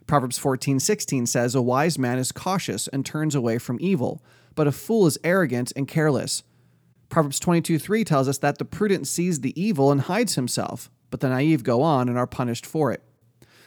Proverbs 0.08 0.38
14:16 0.38 1.26
says, 1.26 1.56
"A 1.56 1.62
wise 1.62 1.98
man 1.98 2.18
is 2.20 2.32
cautious 2.32 2.88
and 2.88 3.06
turns 3.06 3.34
away 3.34 3.58
from 3.58 3.78
evil, 3.82 4.24
but 4.54 4.68
a 4.68 4.72
fool 4.72 5.08
is 5.08 5.18
arrogant 5.24 5.74
and 5.76 5.88
careless." 5.88 6.44
Proverbs 7.10 7.40
22:3 7.40 8.04
tells 8.04 8.28
us 8.28 8.38
that 8.40 8.58
the 8.58 8.66
prudent 8.66 9.08
sees 9.08 9.42
the 9.42 9.60
evil 9.60 9.92
and 9.92 10.02
hides 10.02 10.36
himself, 10.36 10.92
but 11.10 11.20
the 11.22 11.30
naive 11.30 11.64
go 11.64 11.82
on 11.82 12.08
and 12.10 12.18
are 12.18 12.28
punished 12.28 12.66
for 12.66 12.92
it. 12.92 13.04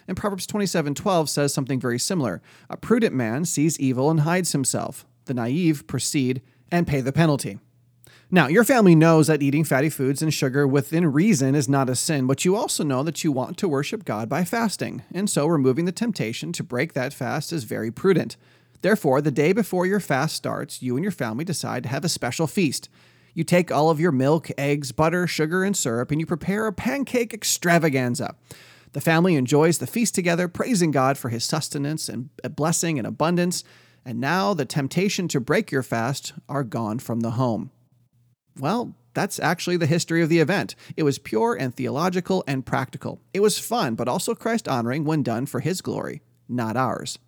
And 0.07 0.16
Proverbs 0.16 0.47
27:12 0.47 1.28
says 1.28 1.52
something 1.52 1.80
very 1.80 1.99
similar. 1.99 2.40
A 2.71 2.76
prudent 2.76 3.14
man 3.14 3.45
sees 3.45 3.78
evil 3.78 4.11
and 4.11 4.21
hides 4.21 4.52
himself. 4.52 5.07
The 5.26 5.35
naive 5.35 5.87
proceed 5.87 6.40
and 6.71 6.87
pay 6.87 7.00
the 7.00 7.12
penalty. 7.12 7.59
Now, 8.30 8.47
your 8.47 8.64
family 8.64 8.94
knows 8.94 9.28
that 9.28 9.42
eating 9.42 9.64
fatty 9.64 9.88
foods 9.88 10.20
and 10.20 10.35
sugar 10.35 10.68
within 10.68 11.12
reason 11.12 11.54
is 11.54 11.66
not 11.66 11.88
a 11.88 11.97
sin, 11.97 12.26
but 12.26 12.44
you 12.44 12.56
also 12.56 12.85
know 12.85 13.02
that 13.02 13.25
you 13.25 13.32
want 13.32 13.56
to 13.56 13.68
worship 13.68 14.04
God 14.04 14.28
by 14.28 14.44
fasting, 14.44 15.02
and 15.14 15.30
so 15.30 15.47
removing 15.47 15.87
the 15.87 15.92
temptation 15.92 16.52
to 16.52 16.62
break 16.62 16.92
that 16.92 17.14
fast 17.14 17.54
is 17.54 17.64
very 17.64 17.90
prudent. 17.90 18.37
Therefore, 18.82 19.23
the 19.23 19.30
day 19.30 19.54
before 19.54 19.87
your 19.87 19.99
fast 19.99 20.37
starts, 20.37 20.82
you 20.82 20.94
and 20.94 21.02
your 21.02 21.11
family 21.11 21.42
decide 21.42 21.85
to 21.85 21.88
have 21.88 22.04
a 22.04 22.08
special 22.11 22.47
feast. 22.47 22.90
You 23.32 23.44
take 23.44 23.73
all 23.73 23.88
of 23.88 23.99
your 23.99 24.12
milk, 24.12 24.50
eggs, 24.58 24.92
butter, 24.92 25.26
sugar, 25.26 25.64
and 25.64 25.75
syrup, 25.75 26.11
and 26.11 26.20
you 26.20 26.26
prepare 26.26 26.66
a 26.66 26.73
pancake 26.73 27.32
extravaganza. 27.32 28.35
The 28.92 29.00
family 29.00 29.37
enjoys 29.37 29.78
the 29.78 29.87
feast 29.87 30.14
together, 30.14 30.49
praising 30.49 30.90
God 30.90 31.16
for 31.16 31.30
his 31.30 31.44
sustenance 31.44 32.11
and 32.11 32.28
blessing 32.54 32.99
and 32.99 33.06
abundance. 33.06 33.64
And 34.04 34.20
now 34.20 34.52
the 34.52 34.66
temptation 34.66 35.28
to 35.28 35.40
break 35.40 35.70
your 35.70 35.82
fast 35.82 36.35
are 36.47 36.62
gone 36.62 36.99
from 36.99 37.20
the 37.20 37.32
home. 37.32 37.70
Well, 38.59 38.95
that's 39.15 39.41
actually 39.41 39.77
the 39.77 39.87
history 39.87 40.23
of 40.23 40.29
the 40.29 40.38
event. 40.38 40.75
It 40.97 41.03
was 41.03 41.19
pure 41.19 41.55
and 41.55 41.75
theological 41.75 42.45
and 42.47 42.65
practical. 42.65 43.21
It 43.35 43.41
was 43.41 43.59
fun, 43.59 43.95
but 43.95 44.09
also 44.09 44.35
Christ 44.35 44.69
honoring 44.69 45.05
when 45.05 45.23
done 45.23 45.47
for 45.47 45.61
his 45.61 45.81
glory, 45.81 46.23
not 46.49 46.77
ours. 46.77 47.19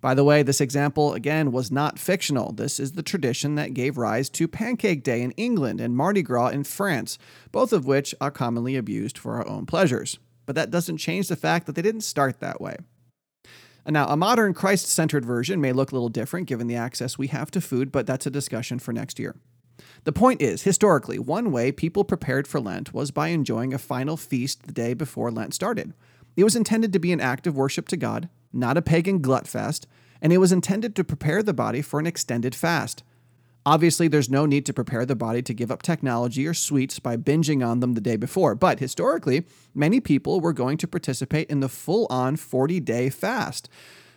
By 0.00 0.14
the 0.14 0.24
way, 0.24 0.42
this 0.42 0.60
example, 0.60 1.14
again, 1.14 1.50
was 1.50 1.70
not 1.70 1.98
fictional. 1.98 2.52
This 2.52 2.78
is 2.78 2.92
the 2.92 3.02
tradition 3.02 3.54
that 3.54 3.74
gave 3.74 3.96
rise 3.96 4.28
to 4.30 4.46
Pancake 4.46 5.02
Day 5.02 5.22
in 5.22 5.32
England 5.32 5.80
and 5.80 5.96
Mardi 5.96 6.22
Gras 6.22 6.48
in 6.48 6.64
France, 6.64 7.18
both 7.50 7.72
of 7.72 7.86
which 7.86 8.14
are 8.20 8.30
commonly 8.30 8.76
abused 8.76 9.16
for 9.16 9.34
our 9.36 9.48
own 9.48 9.66
pleasures. 9.66 10.18
But 10.44 10.54
that 10.56 10.70
doesn't 10.70 10.98
change 10.98 11.28
the 11.28 11.36
fact 11.36 11.66
that 11.66 11.74
they 11.74 11.82
didn't 11.82 12.02
start 12.02 12.40
that 12.40 12.60
way. 12.60 12.76
Now, 13.88 14.06
a 14.08 14.16
modern 14.16 14.52
Christ 14.52 14.88
centered 14.88 15.24
version 15.24 15.60
may 15.60 15.72
look 15.72 15.90
a 15.90 15.94
little 15.94 16.08
different 16.08 16.48
given 16.48 16.66
the 16.66 16.76
access 16.76 17.16
we 17.16 17.28
have 17.28 17.50
to 17.52 17.60
food, 17.60 17.90
but 17.90 18.06
that's 18.06 18.26
a 18.26 18.30
discussion 18.30 18.78
for 18.78 18.92
next 18.92 19.18
year. 19.18 19.36
The 20.04 20.12
point 20.12 20.40
is, 20.40 20.62
historically, 20.62 21.18
one 21.18 21.50
way 21.50 21.72
people 21.72 22.04
prepared 22.04 22.46
for 22.46 22.60
Lent 22.60 22.94
was 22.94 23.10
by 23.10 23.28
enjoying 23.28 23.74
a 23.74 23.78
final 23.78 24.16
feast 24.16 24.62
the 24.62 24.72
day 24.72 24.94
before 24.94 25.30
Lent 25.30 25.54
started. 25.54 25.92
It 26.36 26.44
was 26.44 26.56
intended 26.56 26.92
to 26.92 26.98
be 26.98 27.12
an 27.12 27.20
act 27.20 27.46
of 27.46 27.56
worship 27.56 27.88
to 27.88 27.96
God, 27.96 28.28
not 28.52 28.76
a 28.76 28.82
pagan 28.82 29.20
glut 29.20 29.46
fest, 29.46 29.86
and 30.20 30.32
it 30.32 30.38
was 30.38 30.52
intended 30.52 30.94
to 30.96 31.04
prepare 31.04 31.42
the 31.42 31.54
body 31.54 31.82
for 31.82 32.00
an 32.00 32.06
extended 32.06 32.54
fast. 32.54 33.02
Obviously, 33.66 34.06
there's 34.06 34.30
no 34.30 34.46
need 34.46 34.64
to 34.66 34.72
prepare 34.72 35.04
the 35.04 35.16
body 35.16 35.42
to 35.42 35.52
give 35.52 35.72
up 35.72 35.82
technology 35.82 36.46
or 36.46 36.54
sweets 36.54 37.00
by 37.00 37.16
binging 37.16 37.66
on 37.66 37.80
them 37.80 37.94
the 37.94 38.00
day 38.00 38.14
before, 38.14 38.54
but 38.54 38.78
historically, 38.78 39.44
many 39.74 39.98
people 39.98 40.40
were 40.40 40.52
going 40.52 40.78
to 40.78 40.86
participate 40.86 41.50
in 41.50 41.58
the 41.58 41.68
full 41.68 42.06
on 42.08 42.36
40 42.36 42.78
day 42.78 43.10
fast. 43.10 43.68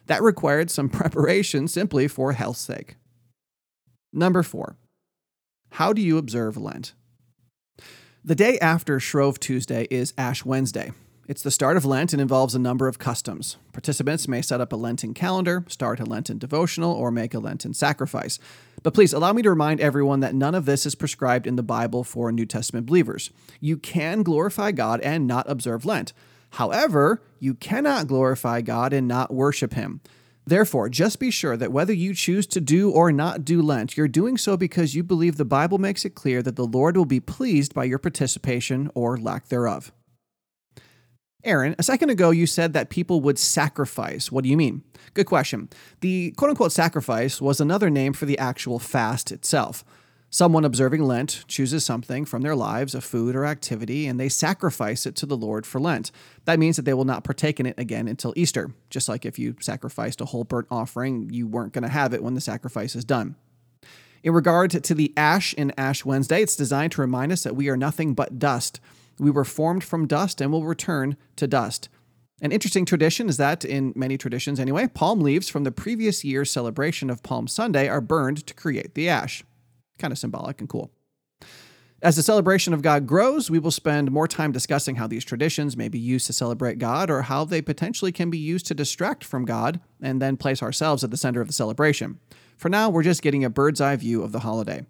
That 0.06 0.22
required 0.22 0.70
some 0.70 0.88
preparation 0.90 1.68
simply 1.68 2.08
for 2.08 2.34
health's 2.34 2.60
sake. 2.60 2.98
Number 4.14 4.44
four, 4.44 4.78
how 5.72 5.94
do 5.94 6.02
you 6.02 6.18
observe 6.18 6.58
Lent? 6.58 6.94
The 8.24 8.36
day 8.36 8.60
after 8.60 9.00
Shrove 9.00 9.40
Tuesday 9.40 9.88
is 9.90 10.14
Ash 10.18 10.44
Wednesday. 10.44 10.92
It's 11.28 11.44
the 11.44 11.52
start 11.52 11.78
of 11.78 11.86
Lent 11.86 12.12
and 12.12 12.22
involves 12.22 12.56
a 12.56 12.60
number 12.60 12.88
of 12.88 12.98
customs. 12.98 13.58
Participants 13.72 14.28
may 14.28 14.42
set 14.42 14.60
up 14.60 14.74
a 14.74 14.76
Lenten 14.76 15.14
calendar, 15.14 15.64
start 15.68 16.00
a 16.00 16.04
Lenten 16.06 16.40
devotional, 16.40 16.92
or 16.92 17.12
make 17.12 17.36
a 17.36 17.40
Lenten 17.40 17.74
sacrifice. 17.74 18.40
But 18.82 18.96
please 18.96 19.14
allow 19.14 19.32
me 19.32 19.44
to 19.44 19.50
remind 19.52 19.80
everyone 19.80 20.22
that 20.22 20.34
none 20.34 20.56
of 20.56 20.66
this 20.66 20.88
is 20.88 20.96
prescribed 20.96 21.46
in 21.46 21.56
the 21.56 21.64
Bible 21.64 22.04
for 22.04 22.32
New 22.32 22.48
Testament 22.48 22.88
believers. 22.88 23.30
You 23.60 23.78
can 23.78 24.24
glorify 24.24 24.72
God 24.72 25.02
and 25.02 25.28
not 25.28 25.48
observe 25.48 25.86
Lent. 25.86 26.14
However, 26.54 27.22
you 27.40 27.54
cannot 27.54 28.08
glorify 28.08 28.62
God 28.62 28.92
and 28.92 29.08
not 29.08 29.32
worship 29.32 29.76
Him. 29.76 30.02
Therefore, 30.50 30.90
just 30.90 31.20
be 31.20 31.30
sure 31.30 31.56
that 31.58 31.72
whether 31.72 31.94
you 31.94 32.16
choose 32.16 32.48
to 32.48 32.60
do 32.60 32.90
or 32.90 33.12
not 33.12 33.46
do 33.46 33.62
Lent, 33.62 33.96
you're 33.96 34.08
doing 34.08 34.36
so 34.36 34.58
because 34.58 34.96
you 34.96 35.04
believe 35.04 35.38
the 35.38 35.46
Bible 35.46 35.78
makes 35.78 36.06
it 36.06 36.16
clear 36.16 36.42
that 36.42 36.56
the 36.56 36.66
Lord 36.66 36.98
will 36.98 37.06
be 37.06 37.20
pleased 37.20 37.76
by 37.76 37.84
your 37.84 38.00
participation 38.00 38.90
or 38.96 39.16
lack 39.16 39.50
thereof. 39.50 39.92
Aaron, 41.44 41.76
a 41.78 41.84
second 41.84 42.10
ago 42.10 42.32
you 42.32 42.48
said 42.48 42.74
that 42.74 42.90
people 42.90 43.22
would 43.22 43.38
sacrifice. 43.38 44.32
What 44.32 44.44
do 44.44 44.50
you 44.50 44.58
mean? 44.58 44.82
Good 45.14 45.28
question. 45.28 45.70
The 46.02 46.32
quote 46.32 46.50
unquote 46.50 46.72
sacrifice 46.72 47.40
was 47.40 47.62
another 47.62 47.92
name 47.92 48.14
for 48.14 48.26
the 48.26 48.40
actual 48.40 48.80
fast 48.80 49.32
itself. 49.32 49.86
Someone 50.32 50.64
observing 50.64 51.04
Lent 51.04 51.44
chooses 51.48 51.84
something 51.84 52.24
from 52.24 52.44
their 52.44 52.56
lives, 52.56 52.94
a 52.94 53.02
food 53.02 53.36
or 53.36 53.48
activity, 53.48 54.06
and 54.06 54.20
they 54.20 54.30
sacrifice 54.30 55.08
it 55.08 55.16
to 55.16 55.26
the 55.26 55.36
Lord 55.36 55.66
for 55.66 55.80
Lent. 55.80 56.12
That 56.46 56.60
means 56.60 56.76
that 56.76 56.84
they 56.84 56.94
will 56.94 57.04
not 57.04 57.24
partake 57.24 57.60
in 57.60 57.66
it 57.66 57.80
again 57.80 58.08
until 58.08 58.34
Easter. 58.36 58.72
Just 58.92 59.10
like 59.10 59.26
if 59.26 59.40
you 59.40 59.56
sacrificed 59.60 60.22
a 60.22 60.26
whole 60.26 60.44
burnt 60.44 60.68
offering, 60.70 61.32
you 61.32 61.48
weren't 61.48 61.74
going 61.74 61.84
to 61.84 61.90
have 61.90 62.14
it 62.14 62.22
when 62.22 62.36
the 62.36 62.42
sacrifice 62.42 62.96
is 62.96 63.04
done. 63.04 63.38
In 64.22 64.34
regard 64.34 64.70
to 64.72 64.94
the 64.94 65.14
ash 65.18 65.56
in 65.56 65.74
Ash 65.80 66.06
Wednesday, 66.06 66.44
it's 66.44 66.56
designed 66.56 66.92
to 66.92 67.02
remind 67.02 67.32
us 67.32 67.42
that 67.42 67.56
we 67.56 67.68
are 67.68 67.78
nothing 67.78 68.14
but 68.14 68.38
dust. 68.38 68.80
We 69.18 69.32
were 69.32 69.46
formed 69.46 69.84
from 69.84 70.06
dust 70.06 70.42
and 70.42 70.52
will 70.52 70.66
return 70.66 71.18
to 71.38 71.48
dust. 71.48 71.90
An 72.40 72.52
interesting 72.52 72.86
tradition 72.86 73.30
is 73.30 73.38
that, 73.38 73.66
in 73.66 73.94
many 73.96 74.18
traditions 74.18 74.60
anyway, 74.60 74.88
palm 74.88 75.22
leaves 75.22 75.50
from 75.50 75.64
the 75.64 75.72
previous 75.72 76.24
year's 76.24 76.52
celebration 76.52 77.10
of 77.10 77.24
Palm 77.24 77.48
Sunday 77.48 77.90
are 77.90 78.00
burned 78.00 78.46
to 78.46 78.54
create 78.54 78.94
the 78.94 79.10
ash 79.10 79.44
kind 80.00 80.12
of 80.12 80.18
symbolic 80.18 80.60
and 80.60 80.70
cool. 80.70 80.92
As 82.02 82.16
the 82.16 82.24
celebration 82.24 82.74
of 82.74 82.82
God 82.82 83.06
grows, 83.06 83.52
we 83.52 83.60
will 83.60 83.72
spend 83.72 84.10
more 84.10 84.28
time 84.28 84.54
discussing 84.54 84.96
how 84.96 85.06
these 85.06 85.26
traditions 85.26 85.76
may 85.76 85.90
be 85.90 86.00
used 86.00 86.28
to 86.28 86.34
celebrate 86.34 86.80
God 86.80 87.10
or 87.10 87.24
how 87.24 87.44
they 87.44 87.62
potentially 87.62 88.14
can 88.14 88.30
be 88.30 88.38
used 88.38 88.68
to 88.68 88.74
distract 88.74 89.26
from 89.26 89.44
God 89.44 89.82
and 90.02 90.22
then 90.22 90.38
place 90.38 90.64
ourselves 90.64 91.04
at 91.04 91.12
the 91.12 91.18
center 91.18 91.42
of 91.42 91.48
the 91.48 91.54
celebration. 91.54 92.20
For 92.56 92.70
now, 92.70 92.90
we're 92.90 93.04
just 93.04 93.22
getting 93.22 93.44
a 93.44 93.50
bird's 93.50 93.82
eye 93.82 93.98
view 93.98 94.24
of 94.24 94.32
the 94.32 94.40
holiday. 94.40 94.86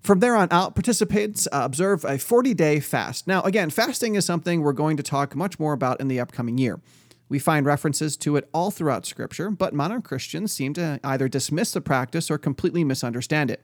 From 0.00 0.18
there 0.18 0.34
on 0.34 0.48
out, 0.50 0.74
participants 0.74 1.46
uh, 1.52 1.60
observe 1.62 2.04
a 2.04 2.18
40 2.18 2.54
day 2.54 2.80
fast. 2.80 3.26
Now, 3.26 3.42
again, 3.42 3.70
fasting 3.70 4.16
is 4.16 4.24
something 4.24 4.62
we're 4.62 4.72
going 4.72 4.96
to 4.96 5.02
talk 5.02 5.36
much 5.36 5.60
more 5.60 5.72
about 5.72 6.00
in 6.00 6.08
the 6.08 6.18
upcoming 6.18 6.58
year. 6.58 6.80
We 7.28 7.38
find 7.38 7.66
references 7.66 8.16
to 8.18 8.36
it 8.36 8.48
all 8.54 8.70
throughout 8.70 9.06
Scripture, 9.06 9.50
but 9.50 9.74
modern 9.74 10.02
Christians 10.02 10.50
seem 10.50 10.72
to 10.74 10.98
either 11.04 11.28
dismiss 11.28 11.72
the 11.72 11.80
practice 11.80 12.30
or 12.30 12.38
completely 12.38 12.84
misunderstand 12.84 13.50
it. 13.50 13.62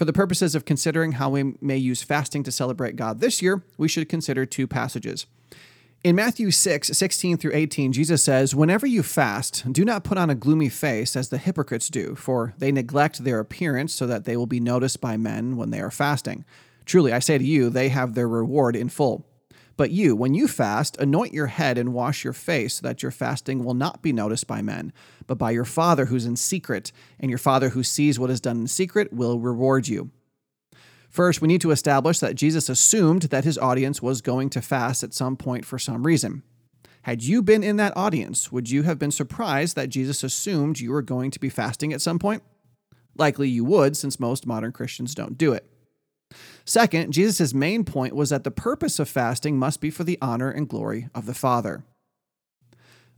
For 0.00 0.06
the 0.06 0.14
purposes 0.14 0.54
of 0.54 0.64
considering 0.64 1.12
how 1.12 1.28
we 1.28 1.56
may 1.60 1.76
use 1.76 2.02
fasting 2.02 2.42
to 2.44 2.50
celebrate 2.50 2.96
God 2.96 3.20
this 3.20 3.42
year, 3.42 3.62
we 3.76 3.86
should 3.86 4.08
consider 4.08 4.46
two 4.46 4.66
passages. 4.66 5.26
In 6.02 6.16
Matthew 6.16 6.50
6, 6.52 6.88
16 6.88 7.36
through 7.36 7.50
18, 7.52 7.92
Jesus 7.92 8.24
says, 8.24 8.54
Whenever 8.54 8.86
you 8.86 9.02
fast, 9.02 9.70
do 9.70 9.84
not 9.84 10.02
put 10.02 10.16
on 10.16 10.30
a 10.30 10.34
gloomy 10.34 10.70
face 10.70 11.16
as 11.16 11.28
the 11.28 11.36
hypocrites 11.36 11.90
do, 11.90 12.14
for 12.14 12.54
they 12.56 12.72
neglect 12.72 13.24
their 13.24 13.40
appearance 13.40 13.92
so 13.92 14.06
that 14.06 14.24
they 14.24 14.38
will 14.38 14.46
be 14.46 14.58
noticed 14.58 15.02
by 15.02 15.18
men 15.18 15.58
when 15.58 15.68
they 15.68 15.82
are 15.82 15.90
fasting. 15.90 16.46
Truly, 16.86 17.12
I 17.12 17.18
say 17.18 17.36
to 17.36 17.44
you, 17.44 17.68
they 17.68 17.90
have 17.90 18.14
their 18.14 18.26
reward 18.26 18.76
in 18.76 18.88
full. 18.88 19.26
But 19.80 19.92
you, 19.92 20.14
when 20.14 20.34
you 20.34 20.46
fast, 20.46 20.98
anoint 20.98 21.32
your 21.32 21.46
head 21.46 21.78
and 21.78 21.94
wash 21.94 22.22
your 22.22 22.34
face, 22.34 22.74
so 22.74 22.86
that 22.86 23.02
your 23.02 23.10
fasting 23.10 23.64
will 23.64 23.72
not 23.72 24.02
be 24.02 24.12
noticed 24.12 24.46
by 24.46 24.60
men, 24.60 24.92
but 25.26 25.38
by 25.38 25.52
your 25.52 25.64
Father 25.64 26.04
who's 26.04 26.26
in 26.26 26.36
secret, 26.36 26.92
and 27.18 27.30
your 27.30 27.38
Father 27.38 27.70
who 27.70 27.82
sees 27.82 28.18
what 28.18 28.28
is 28.28 28.42
done 28.42 28.60
in 28.60 28.66
secret 28.66 29.10
will 29.10 29.38
reward 29.38 29.88
you. 29.88 30.10
First, 31.08 31.40
we 31.40 31.48
need 31.48 31.62
to 31.62 31.70
establish 31.70 32.18
that 32.18 32.34
Jesus 32.34 32.68
assumed 32.68 33.22
that 33.22 33.44
his 33.44 33.56
audience 33.56 34.02
was 34.02 34.20
going 34.20 34.50
to 34.50 34.60
fast 34.60 35.02
at 35.02 35.14
some 35.14 35.38
point 35.38 35.64
for 35.64 35.78
some 35.78 36.04
reason. 36.06 36.42
Had 37.04 37.22
you 37.22 37.40
been 37.40 37.64
in 37.64 37.78
that 37.78 37.96
audience, 37.96 38.52
would 38.52 38.68
you 38.68 38.82
have 38.82 38.98
been 38.98 39.10
surprised 39.10 39.76
that 39.76 39.88
Jesus 39.88 40.22
assumed 40.22 40.78
you 40.78 40.90
were 40.90 41.00
going 41.00 41.30
to 41.30 41.40
be 41.40 41.48
fasting 41.48 41.94
at 41.94 42.02
some 42.02 42.18
point? 42.18 42.42
Likely 43.16 43.48
you 43.48 43.64
would, 43.64 43.96
since 43.96 44.20
most 44.20 44.46
modern 44.46 44.72
Christians 44.72 45.14
don't 45.14 45.38
do 45.38 45.54
it. 45.54 45.69
Second, 46.64 47.12
Jesus' 47.12 47.54
main 47.54 47.84
point 47.84 48.14
was 48.14 48.30
that 48.30 48.44
the 48.44 48.50
purpose 48.50 48.98
of 48.98 49.08
fasting 49.08 49.58
must 49.58 49.80
be 49.80 49.90
for 49.90 50.04
the 50.04 50.18
honor 50.20 50.50
and 50.50 50.68
glory 50.68 51.08
of 51.14 51.26
the 51.26 51.34
Father. 51.34 51.84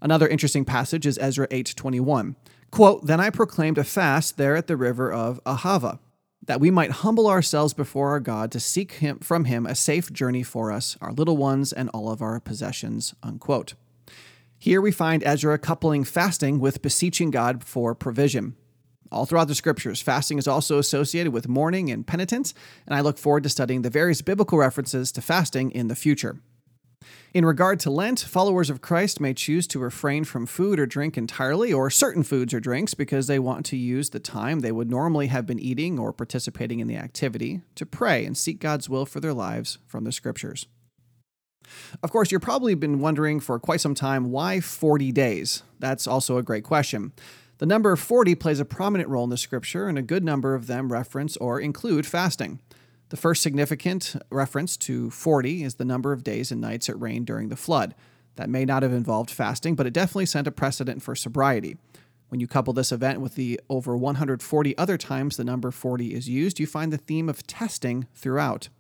Another 0.01 0.27
interesting 0.27 0.65
passage 0.65 1.07
is 1.07 1.19
Ezra 1.19 1.47
8:21. 1.51 2.35
Quote, 2.71 3.07
Then 3.07 3.21
I 3.21 3.31
proclaimed 3.31 3.79
a 3.79 3.85
fast 3.85 4.37
there 4.37 4.57
at 4.57 4.67
the 4.67 4.77
river 4.77 5.13
of 5.13 5.43
Ahava. 5.45 5.99
that 6.45 6.61
we 6.61 6.73
might 6.73 6.91
humble 6.91 7.29
ourselves 7.29 7.73
before 7.73 8.09
our 8.09 8.19
God 8.19 8.51
to 8.51 8.59
seek 8.59 8.95
him 8.95 9.21
from 9.21 9.45
him 9.45 9.65
a 9.65 9.77
safe 9.77 10.13
journey 10.13 10.43
for 10.43 10.73
us, 10.73 10.97
our 11.01 11.13
little 11.13 11.37
ones, 11.37 11.73
and 11.73 11.89
all 11.91 12.11
of 12.11 12.21
our 12.21 12.41
possessions. 12.41 13.15
Unquote. 13.23 13.75
Here 14.59 14.81
we 14.81 14.91
find 14.91 15.23
Ezra 15.25 15.57
coupling 15.59 16.03
fasting 16.03 16.59
with 16.59 16.83
beseeching 16.83 17.31
God 17.31 17.63
for 17.63 17.95
provision. 17.95 18.57
All 19.13 19.27
throughout 19.27 19.49
the 19.49 19.55
scriptures, 19.55 20.01
fasting 20.01 20.39
is 20.39 20.49
also 20.49 20.79
associated 20.79 21.35
with 21.35 21.47
mourning 21.47 21.91
and 21.91 22.07
penitence, 22.07 22.55
and 22.87 22.95
I 22.95 23.03
look 23.03 23.19
forward 23.19 23.43
to 23.43 23.51
studying 23.51 23.83
the 23.83 23.91
various 23.91 24.23
biblical 24.23 24.57
references 24.57 25.13
to 25.13 25.21
fasting 25.21 25.71
in 25.71 25.89
the 25.89 25.95
future. 25.95 26.39
In 27.35 27.45
regard 27.45 27.79
to 27.81 27.91
Lent, 27.91 28.21
followers 28.21 28.71
of 28.71 28.81
Christ 28.81 29.21
may 29.21 29.35
choose 29.35 29.67
to 29.69 29.79
refrain 29.79 30.25
from 30.25 30.47
food 30.47 30.81
or 30.81 30.87
drink 30.87 31.19
entirely, 31.19 31.75
or 31.75 31.91
certain 31.91 32.23
foods 32.23 32.55
or 32.55 32.61
drinks, 32.61 32.95
because 32.95 33.27
they 33.27 33.39
want 33.39 33.67
to 33.67 33.77
use 33.77 34.11
the 34.11 34.21
time 34.21 34.61
they 34.61 34.73
would 34.73 34.89
normally 34.89 35.27
have 35.27 35.47
been 35.47 35.59
eating 35.59 35.99
or 35.99 36.15
participating 36.15 36.81
in 36.81 36.89
the 36.89 36.97
activity 36.97 37.61
to 37.75 37.85
pray 37.85 38.25
and 38.25 38.37
seek 38.37 38.61
God's 38.61 38.89
will 38.89 39.05
for 39.05 39.21
their 39.21 39.35
lives 39.35 39.77
from 39.87 40.05
the 40.05 40.13
scriptures. 40.13 40.67
Of 42.03 42.11
course, 42.11 42.33
you've 42.33 42.43
probably 42.43 42.75
been 42.75 43.01
wondering 43.01 43.41
for 43.41 43.59
quite 43.59 43.81
some 43.81 43.95
time 43.95 44.31
why 44.31 44.61
40 44.61 45.13
days? 45.13 45.63
That's 45.79 46.07
also 46.07 46.37
a 46.39 46.43
great 46.43 46.65
question. 46.65 47.13
The 47.59 47.67
number 47.67 47.95
40 47.95 48.35
plays 48.35 48.61
a 48.61 48.65
prominent 48.65 49.09
role 49.09 49.25
in 49.25 49.31
the 49.31 49.37
scripture, 49.37 49.89
and 49.89 49.97
a 49.97 50.03
good 50.03 50.25
number 50.25 50.55
of 50.55 50.67
them 50.67 50.93
reference 50.93 51.37
or 51.37 51.61
include 51.61 52.07
fasting. 52.07 52.61
The 53.11 53.17
first 53.17 53.43
significant 53.43 54.17
reference 54.31 54.77
to 54.79 55.11
40 55.11 55.63
is 55.63 55.75
the 55.75 55.85
number 55.85 56.13
of 56.13 56.25
days 56.25 56.51
and 56.51 56.61
nights 56.61 56.89
it 56.89 56.99
rained 56.99 57.27
during 57.27 57.51
the 57.51 57.57
flood. 57.57 57.95
That 58.37 58.49
may 58.49 58.65
not 58.65 58.83
have 58.83 58.93
involved 58.93 59.31
fasting, 59.31 59.75
but 59.75 59.87
it 59.87 59.93
definitely 59.93 60.27
sent 60.27 60.47
a 60.47 60.51
precedent 60.51 61.03
for 61.03 61.15
sobriety. 61.15 61.77
When 62.29 62.41
you 62.41 62.47
couple 62.47 62.73
this 62.73 62.91
event 62.91 63.21
with 63.21 63.35
the 63.35 63.61
over 63.69 63.95
140 63.95 64.79
other 64.79 64.97
times 64.97 65.37
the 65.37 65.45
number 65.45 65.71
40 65.71 66.15
is 66.15 66.31
used, 66.31 66.59
you 66.59 66.67
find 66.67 66.91
the 66.91 66.97
theme 66.97 67.29
of 67.29 67.47
testing 67.47 68.07
throughout. 68.15 68.71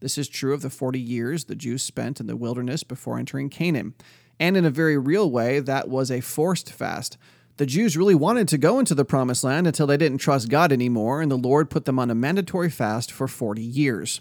This 0.00 0.18
is 0.18 0.28
true 0.28 0.52
of 0.52 0.62
the 0.62 0.70
40 0.70 0.98
years 0.98 1.44
the 1.44 1.54
Jews 1.54 1.84
spent 1.84 2.18
in 2.18 2.26
the 2.26 2.36
wilderness 2.36 2.82
before 2.82 3.16
entering 3.16 3.50
Canaan. 3.50 3.94
And 4.40 4.56
in 4.56 4.64
a 4.64 4.70
very 4.70 4.98
real 4.98 5.30
way, 5.30 5.60
that 5.60 5.88
was 5.88 6.10
a 6.10 6.20
forced 6.20 6.72
fast. 6.72 7.16
The 7.58 7.66
Jews 7.66 7.96
really 7.96 8.14
wanted 8.14 8.46
to 8.48 8.56
go 8.56 8.78
into 8.78 8.94
the 8.94 9.04
promised 9.04 9.42
land 9.42 9.66
until 9.66 9.88
they 9.88 9.96
didn't 9.96 10.18
trust 10.18 10.48
God 10.48 10.70
anymore, 10.70 11.20
and 11.20 11.28
the 11.28 11.36
Lord 11.36 11.70
put 11.70 11.86
them 11.86 11.98
on 11.98 12.08
a 12.08 12.14
mandatory 12.14 12.70
fast 12.70 13.10
for 13.10 13.26
40 13.26 13.60
years. 13.60 14.20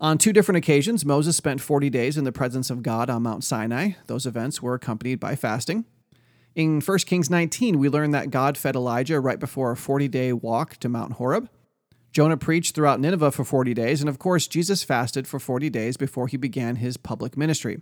On 0.00 0.16
two 0.16 0.32
different 0.32 0.58
occasions, 0.58 1.04
Moses 1.04 1.36
spent 1.36 1.60
40 1.60 1.90
days 1.90 2.16
in 2.16 2.22
the 2.22 2.30
presence 2.30 2.70
of 2.70 2.84
God 2.84 3.10
on 3.10 3.24
Mount 3.24 3.42
Sinai. 3.42 3.94
Those 4.06 4.26
events 4.26 4.62
were 4.62 4.74
accompanied 4.74 5.18
by 5.18 5.34
fasting. 5.34 5.86
In 6.54 6.80
1 6.80 6.98
Kings 6.98 7.30
19, 7.30 7.80
we 7.80 7.88
learn 7.88 8.12
that 8.12 8.30
God 8.30 8.56
fed 8.56 8.76
Elijah 8.76 9.18
right 9.18 9.40
before 9.40 9.72
a 9.72 9.76
40 9.76 10.06
day 10.06 10.32
walk 10.32 10.76
to 10.76 10.88
Mount 10.88 11.14
Horeb. 11.14 11.50
Jonah 12.12 12.36
preached 12.36 12.76
throughout 12.76 13.00
Nineveh 13.00 13.32
for 13.32 13.42
40 13.44 13.74
days, 13.74 14.00
and 14.00 14.08
of 14.08 14.20
course, 14.20 14.46
Jesus 14.46 14.84
fasted 14.84 15.26
for 15.26 15.40
40 15.40 15.68
days 15.68 15.96
before 15.96 16.28
he 16.28 16.36
began 16.36 16.76
his 16.76 16.96
public 16.96 17.36
ministry. 17.36 17.80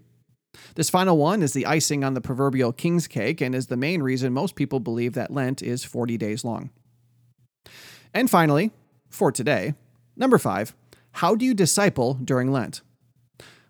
This 0.75 0.91
final 0.91 1.17
one 1.17 1.43
is 1.43 1.53
the 1.53 1.67
icing 1.67 2.05
on 2.05 2.15
the 2.15 2.21
proverbial 2.21 2.73
king's 2.73 3.07
cake 3.07 3.41
and 3.41 3.55
is 3.55 3.67
the 3.67 3.77
main 3.77 4.03
reason 4.03 4.33
most 4.33 4.55
people 4.55 4.81
believe 4.81 5.15
that 5.15 5.33
Lent 5.33 5.63
is 5.63 5.85
40 5.85 6.17
days 6.17 6.45
long. 6.45 6.71
And 8.15 8.31
finally, 8.31 8.71
for 9.09 9.31
today, 9.31 9.75
number 10.17 10.39
five, 10.39 10.75
how 11.13 11.35
do 11.35 11.45
you 11.45 11.55
disciple 11.55 12.15
during 12.15 12.53
Lent? 12.53 12.81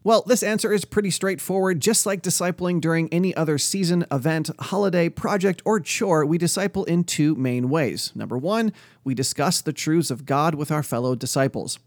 Well, 0.04 0.22
this 0.26 0.42
answer 0.42 0.72
is 0.72 0.84
pretty 0.84 1.10
straightforward. 1.10 1.80
Just 1.80 2.06
like 2.06 2.22
discipling 2.22 2.80
during 2.80 3.12
any 3.12 3.34
other 3.34 3.58
season, 3.58 4.06
event, 4.10 4.48
holiday, 4.58 5.08
project, 5.08 5.60
or 5.64 5.80
chore, 5.80 6.24
we 6.24 6.38
disciple 6.38 6.84
in 6.84 7.04
two 7.04 7.34
main 7.34 7.68
ways. 7.68 8.12
Number 8.14 8.38
one, 8.38 8.72
we 9.02 9.14
discuss 9.14 9.60
the 9.60 9.72
truths 9.72 10.10
of 10.10 10.24
God 10.24 10.54
with 10.54 10.70
our 10.70 10.84
fellow 10.84 11.14
disciples. 11.14 11.78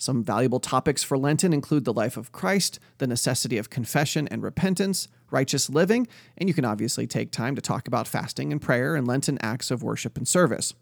Some 0.00 0.22
valuable 0.22 0.60
topics 0.60 1.02
for 1.02 1.18
Lenten 1.18 1.52
include 1.52 1.84
the 1.84 1.92
life 1.92 2.16
of 2.16 2.30
Christ, 2.30 2.78
the 2.98 3.06
necessity 3.08 3.58
of 3.58 3.68
confession 3.68 4.28
and 4.28 4.44
repentance, 4.44 5.08
righteous 5.32 5.68
living, 5.68 6.06
and 6.36 6.48
you 6.48 6.54
can 6.54 6.64
obviously 6.64 7.08
take 7.08 7.32
time 7.32 7.56
to 7.56 7.60
talk 7.60 7.88
about 7.88 8.06
fasting 8.06 8.52
and 8.52 8.62
prayer 8.62 8.94
and 8.94 9.08
Lenten 9.08 9.38
acts 9.42 9.72
of 9.72 9.82
worship 9.82 10.16
and 10.16 10.26
service. 10.26 10.72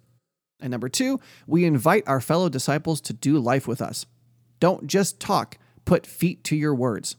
And 0.60 0.70
number 0.70 0.90
two, 0.90 1.18
we 1.46 1.64
invite 1.64 2.04
our 2.06 2.20
fellow 2.20 2.50
disciples 2.50 3.00
to 3.02 3.14
do 3.14 3.38
life 3.38 3.66
with 3.66 3.80
us. 3.80 4.04
Don't 4.60 4.86
just 4.86 5.18
talk, 5.18 5.56
put 5.86 6.06
feet 6.06 6.44
to 6.44 6.56
your 6.56 6.74
words. 6.74 7.16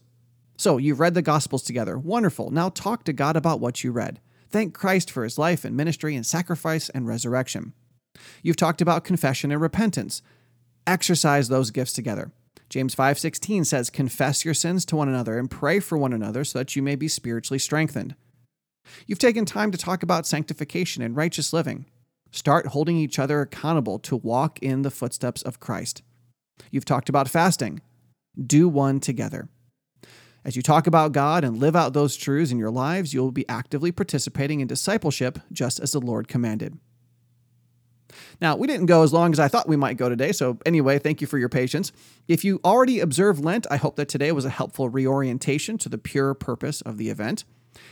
So, 0.56 0.76
you've 0.76 1.00
read 1.00 1.14
the 1.14 1.22
Gospels 1.22 1.62
together. 1.62 1.98
Wonderful. 1.98 2.50
Now 2.50 2.68
talk 2.68 3.04
to 3.04 3.12
God 3.12 3.36
about 3.36 3.60
what 3.60 3.84
you 3.84 3.92
read. 3.92 4.20
Thank 4.50 4.74
Christ 4.74 5.10
for 5.10 5.24
his 5.24 5.38
life 5.38 5.64
and 5.64 5.76
ministry 5.76 6.16
and 6.16 6.24
sacrifice 6.24 6.88
and 6.88 7.06
resurrection. 7.06 7.74
You've 8.42 8.56
talked 8.56 8.80
about 8.80 9.04
confession 9.04 9.52
and 9.52 9.60
repentance 9.60 10.22
exercise 10.88 11.48
those 11.48 11.70
gifts 11.70 11.92
together. 11.92 12.32
James 12.68 12.94
5:16 12.94 13.64
says, 13.64 13.90
"Confess 13.90 14.44
your 14.44 14.54
sins 14.54 14.84
to 14.86 14.96
one 14.96 15.08
another 15.08 15.38
and 15.38 15.50
pray 15.50 15.80
for 15.80 15.96
one 15.96 16.12
another 16.12 16.44
so 16.44 16.58
that 16.58 16.76
you 16.76 16.82
may 16.82 16.96
be 16.96 17.08
spiritually 17.08 17.58
strengthened." 17.58 18.14
You've 19.06 19.18
taken 19.18 19.44
time 19.44 19.70
to 19.70 19.78
talk 19.78 20.02
about 20.02 20.26
sanctification 20.26 21.02
and 21.02 21.16
righteous 21.16 21.52
living. 21.52 21.86
Start 22.30 22.68
holding 22.68 22.96
each 22.96 23.18
other 23.18 23.40
accountable 23.40 23.98
to 24.00 24.16
walk 24.16 24.58
in 24.60 24.82
the 24.82 24.90
footsteps 24.90 25.42
of 25.42 25.60
Christ. 25.60 26.02
You've 26.70 26.84
talked 26.84 27.08
about 27.08 27.28
fasting. 27.28 27.80
Do 28.38 28.68
one 28.68 29.00
together. 29.00 29.48
As 30.44 30.56
you 30.56 30.62
talk 30.62 30.86
about 30.86 31.12
God 31.12 31.44
and 31.44 31.58
live 31.58 31.76
out 31.76 31.92
those 31.92 32.16
truths 32.16 32.50
in 32.50 32.58
your 32.58 32.70
lives, 32.70 33.12
you'll 33.12 33.32
be 33.32 33.48
actively 33.48 33.92
participating 33.92 34.60
in 34.60 34.68
discipleship 34.68 35.38
just 35.52 35.80
as 35.80 35.92
the 35.92 36.00
Lord 36.00 36.28
commanded. 36.28 36.78
Now, 38.40 38.56
we 38.56 38.66
didn't 38.66 38.86
go 38.86 39.02
as 39.02 39.12
long 39.12 39.32
as 39.32 39.38
I 39.38 39.48
thought 39.48 39.68
we 39.68 39.76
might 39.76 39.96
go 39.96 40.08
today, 40.08 40.32
so 40.32 40.58
anyway, 40.64 40.98
thank 40.98 41.20
you 41.20 41.26
for 41.26 41.38
your 41.38 41.48
patience. 41.48 41.92
If 42.26 42.44
you 42.44 42.60
already 42.64 43.00
observe 43.00 43.40
Lent, 43.40 43.66
I 43.70 43.76
hope 43.76 43.96
that 43.96 44.08
today 44.08 44.32
was 44.32 44.44
a 44.44 44.50
helpful 44.50 44.88
reorientation 44.88 45.78
to 45.78 45.88
the 45.88 45.98
pure 45.98 46.34
purpose 46.34 46.80
of 46.82 46.98
the 46.98 47.10
event. 47.10 47.44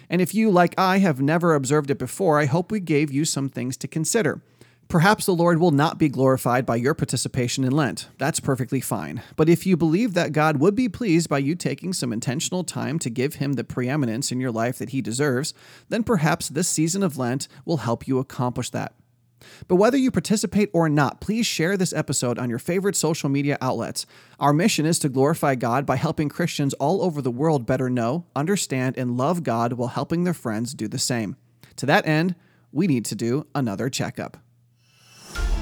And 0.08 0.20
if 0.20 0.34
you, 0.34 0.50
like 0.50 0.74
I, 0.78 0.98
have 0.98 1.20
never 1.20 1.54
observed 1.54 1.90
it 1.90 1.98
before, 1.98 2.38
I 2.38 2.46
hope 2.46 2.70
we 2.70 2.80
gave 2.80 3.12
you 3.12 3.24
some 3.24 3.48
things 3.48 3.76
to 3.78 3.88
consider. 3.88 4.42
Perhaps 4.88 5.26
the 5.26 5.34
Lord 5.34 5.58
will 5.58 5.72
not 5.72 5.98
be 5.98 6.08
glorified 6.08 6.64
by 6.64 6.76
your 6.76 6.94
participation 6.94 7.64
in 7.64 7.72
Lent. 7.72 8.08
That's 8.18 8.38
perfectly 8.38 8.80
fine. 8.80 9.20
But 9.34 9.48
if 9.48 9.66
you 9.66 9.76
believe 9.76 10.14
that 10.14 10.30
God 10.30 10.58
would 10.58 10.76
be 10.76 10.88
pleased 10.88 11.28
by 11.28 11.38
you 11.38 11.56
taking 11.56 11.92
some 11.92 12.12
intentional 12.12 12.62
time 12.62 13.00
to 13.00 13.10
give 13.10 13.36
Him 13.36 13.54
the 13.54 13.64
preeminence 13.64 14.30
in 14.30 14.38
your 14.38 14.52
life 14.52 14.78
that 14.78 14.90
He 14.90 15.02
deserves, 15.02 15.54
then 15.88 16.04
perhaps 16.04 16.48
this 16.48 16.68
season 16.68 17.02
of 17.02 17.18
Lent 17.18 17.48
will 17.64 17.78
help 17.78 18.06
you 18.06 18.20
accomplish 18.20 18.70
that. 18.70 18.94
But 19.68 19.76
whether 19.76 19.96
you 19.96 20.10
participate 20.10 20.70
or 20.72 20.88
not, 20.88 21.20
please 21.20 21.46
share 21.46 21.76
this 21.76 21.92
episode 21.92 22.38
on 22.38 22.50
your 22.50 22.58
favorite 22.58 22.96
social 22.96 23.28
media 23.28 23.58
outlets. 23.60 24.06
Our 24.40 24.52
mission 24.52 24.86
is 24.86 24.98
to 25.00 25.08
glorify 25.08 25.54
God 25.54 25.86
by 25.86 25.96
helping 25.96 26.28
Christians 26.28 26.74
all 26.74 27.02
over 27.02 27.20
the 27.20 27.30
world 27.30 27.66
better 27.66 27.90
know, 27.90 28.26
understand, 28.34 28.96
and 28.96 29.16
love 29.16 29.42
God 29.42 29.74
while 29.74 29.88
helping 29.88 30.24
their 30.24 30.34
friends 30.34 30.74
do 30.74 30.88
the 30.88 30.98
same. 30.98 31.36
To 31.76 31.86
that 31.86 32.06
end, 32.06 32.34
we 32.72 32.86
need 32.86 33.04
to 33.06 33.14
do 33.14 33.46
another 33.54 33.88
checkup. 33.88 34.38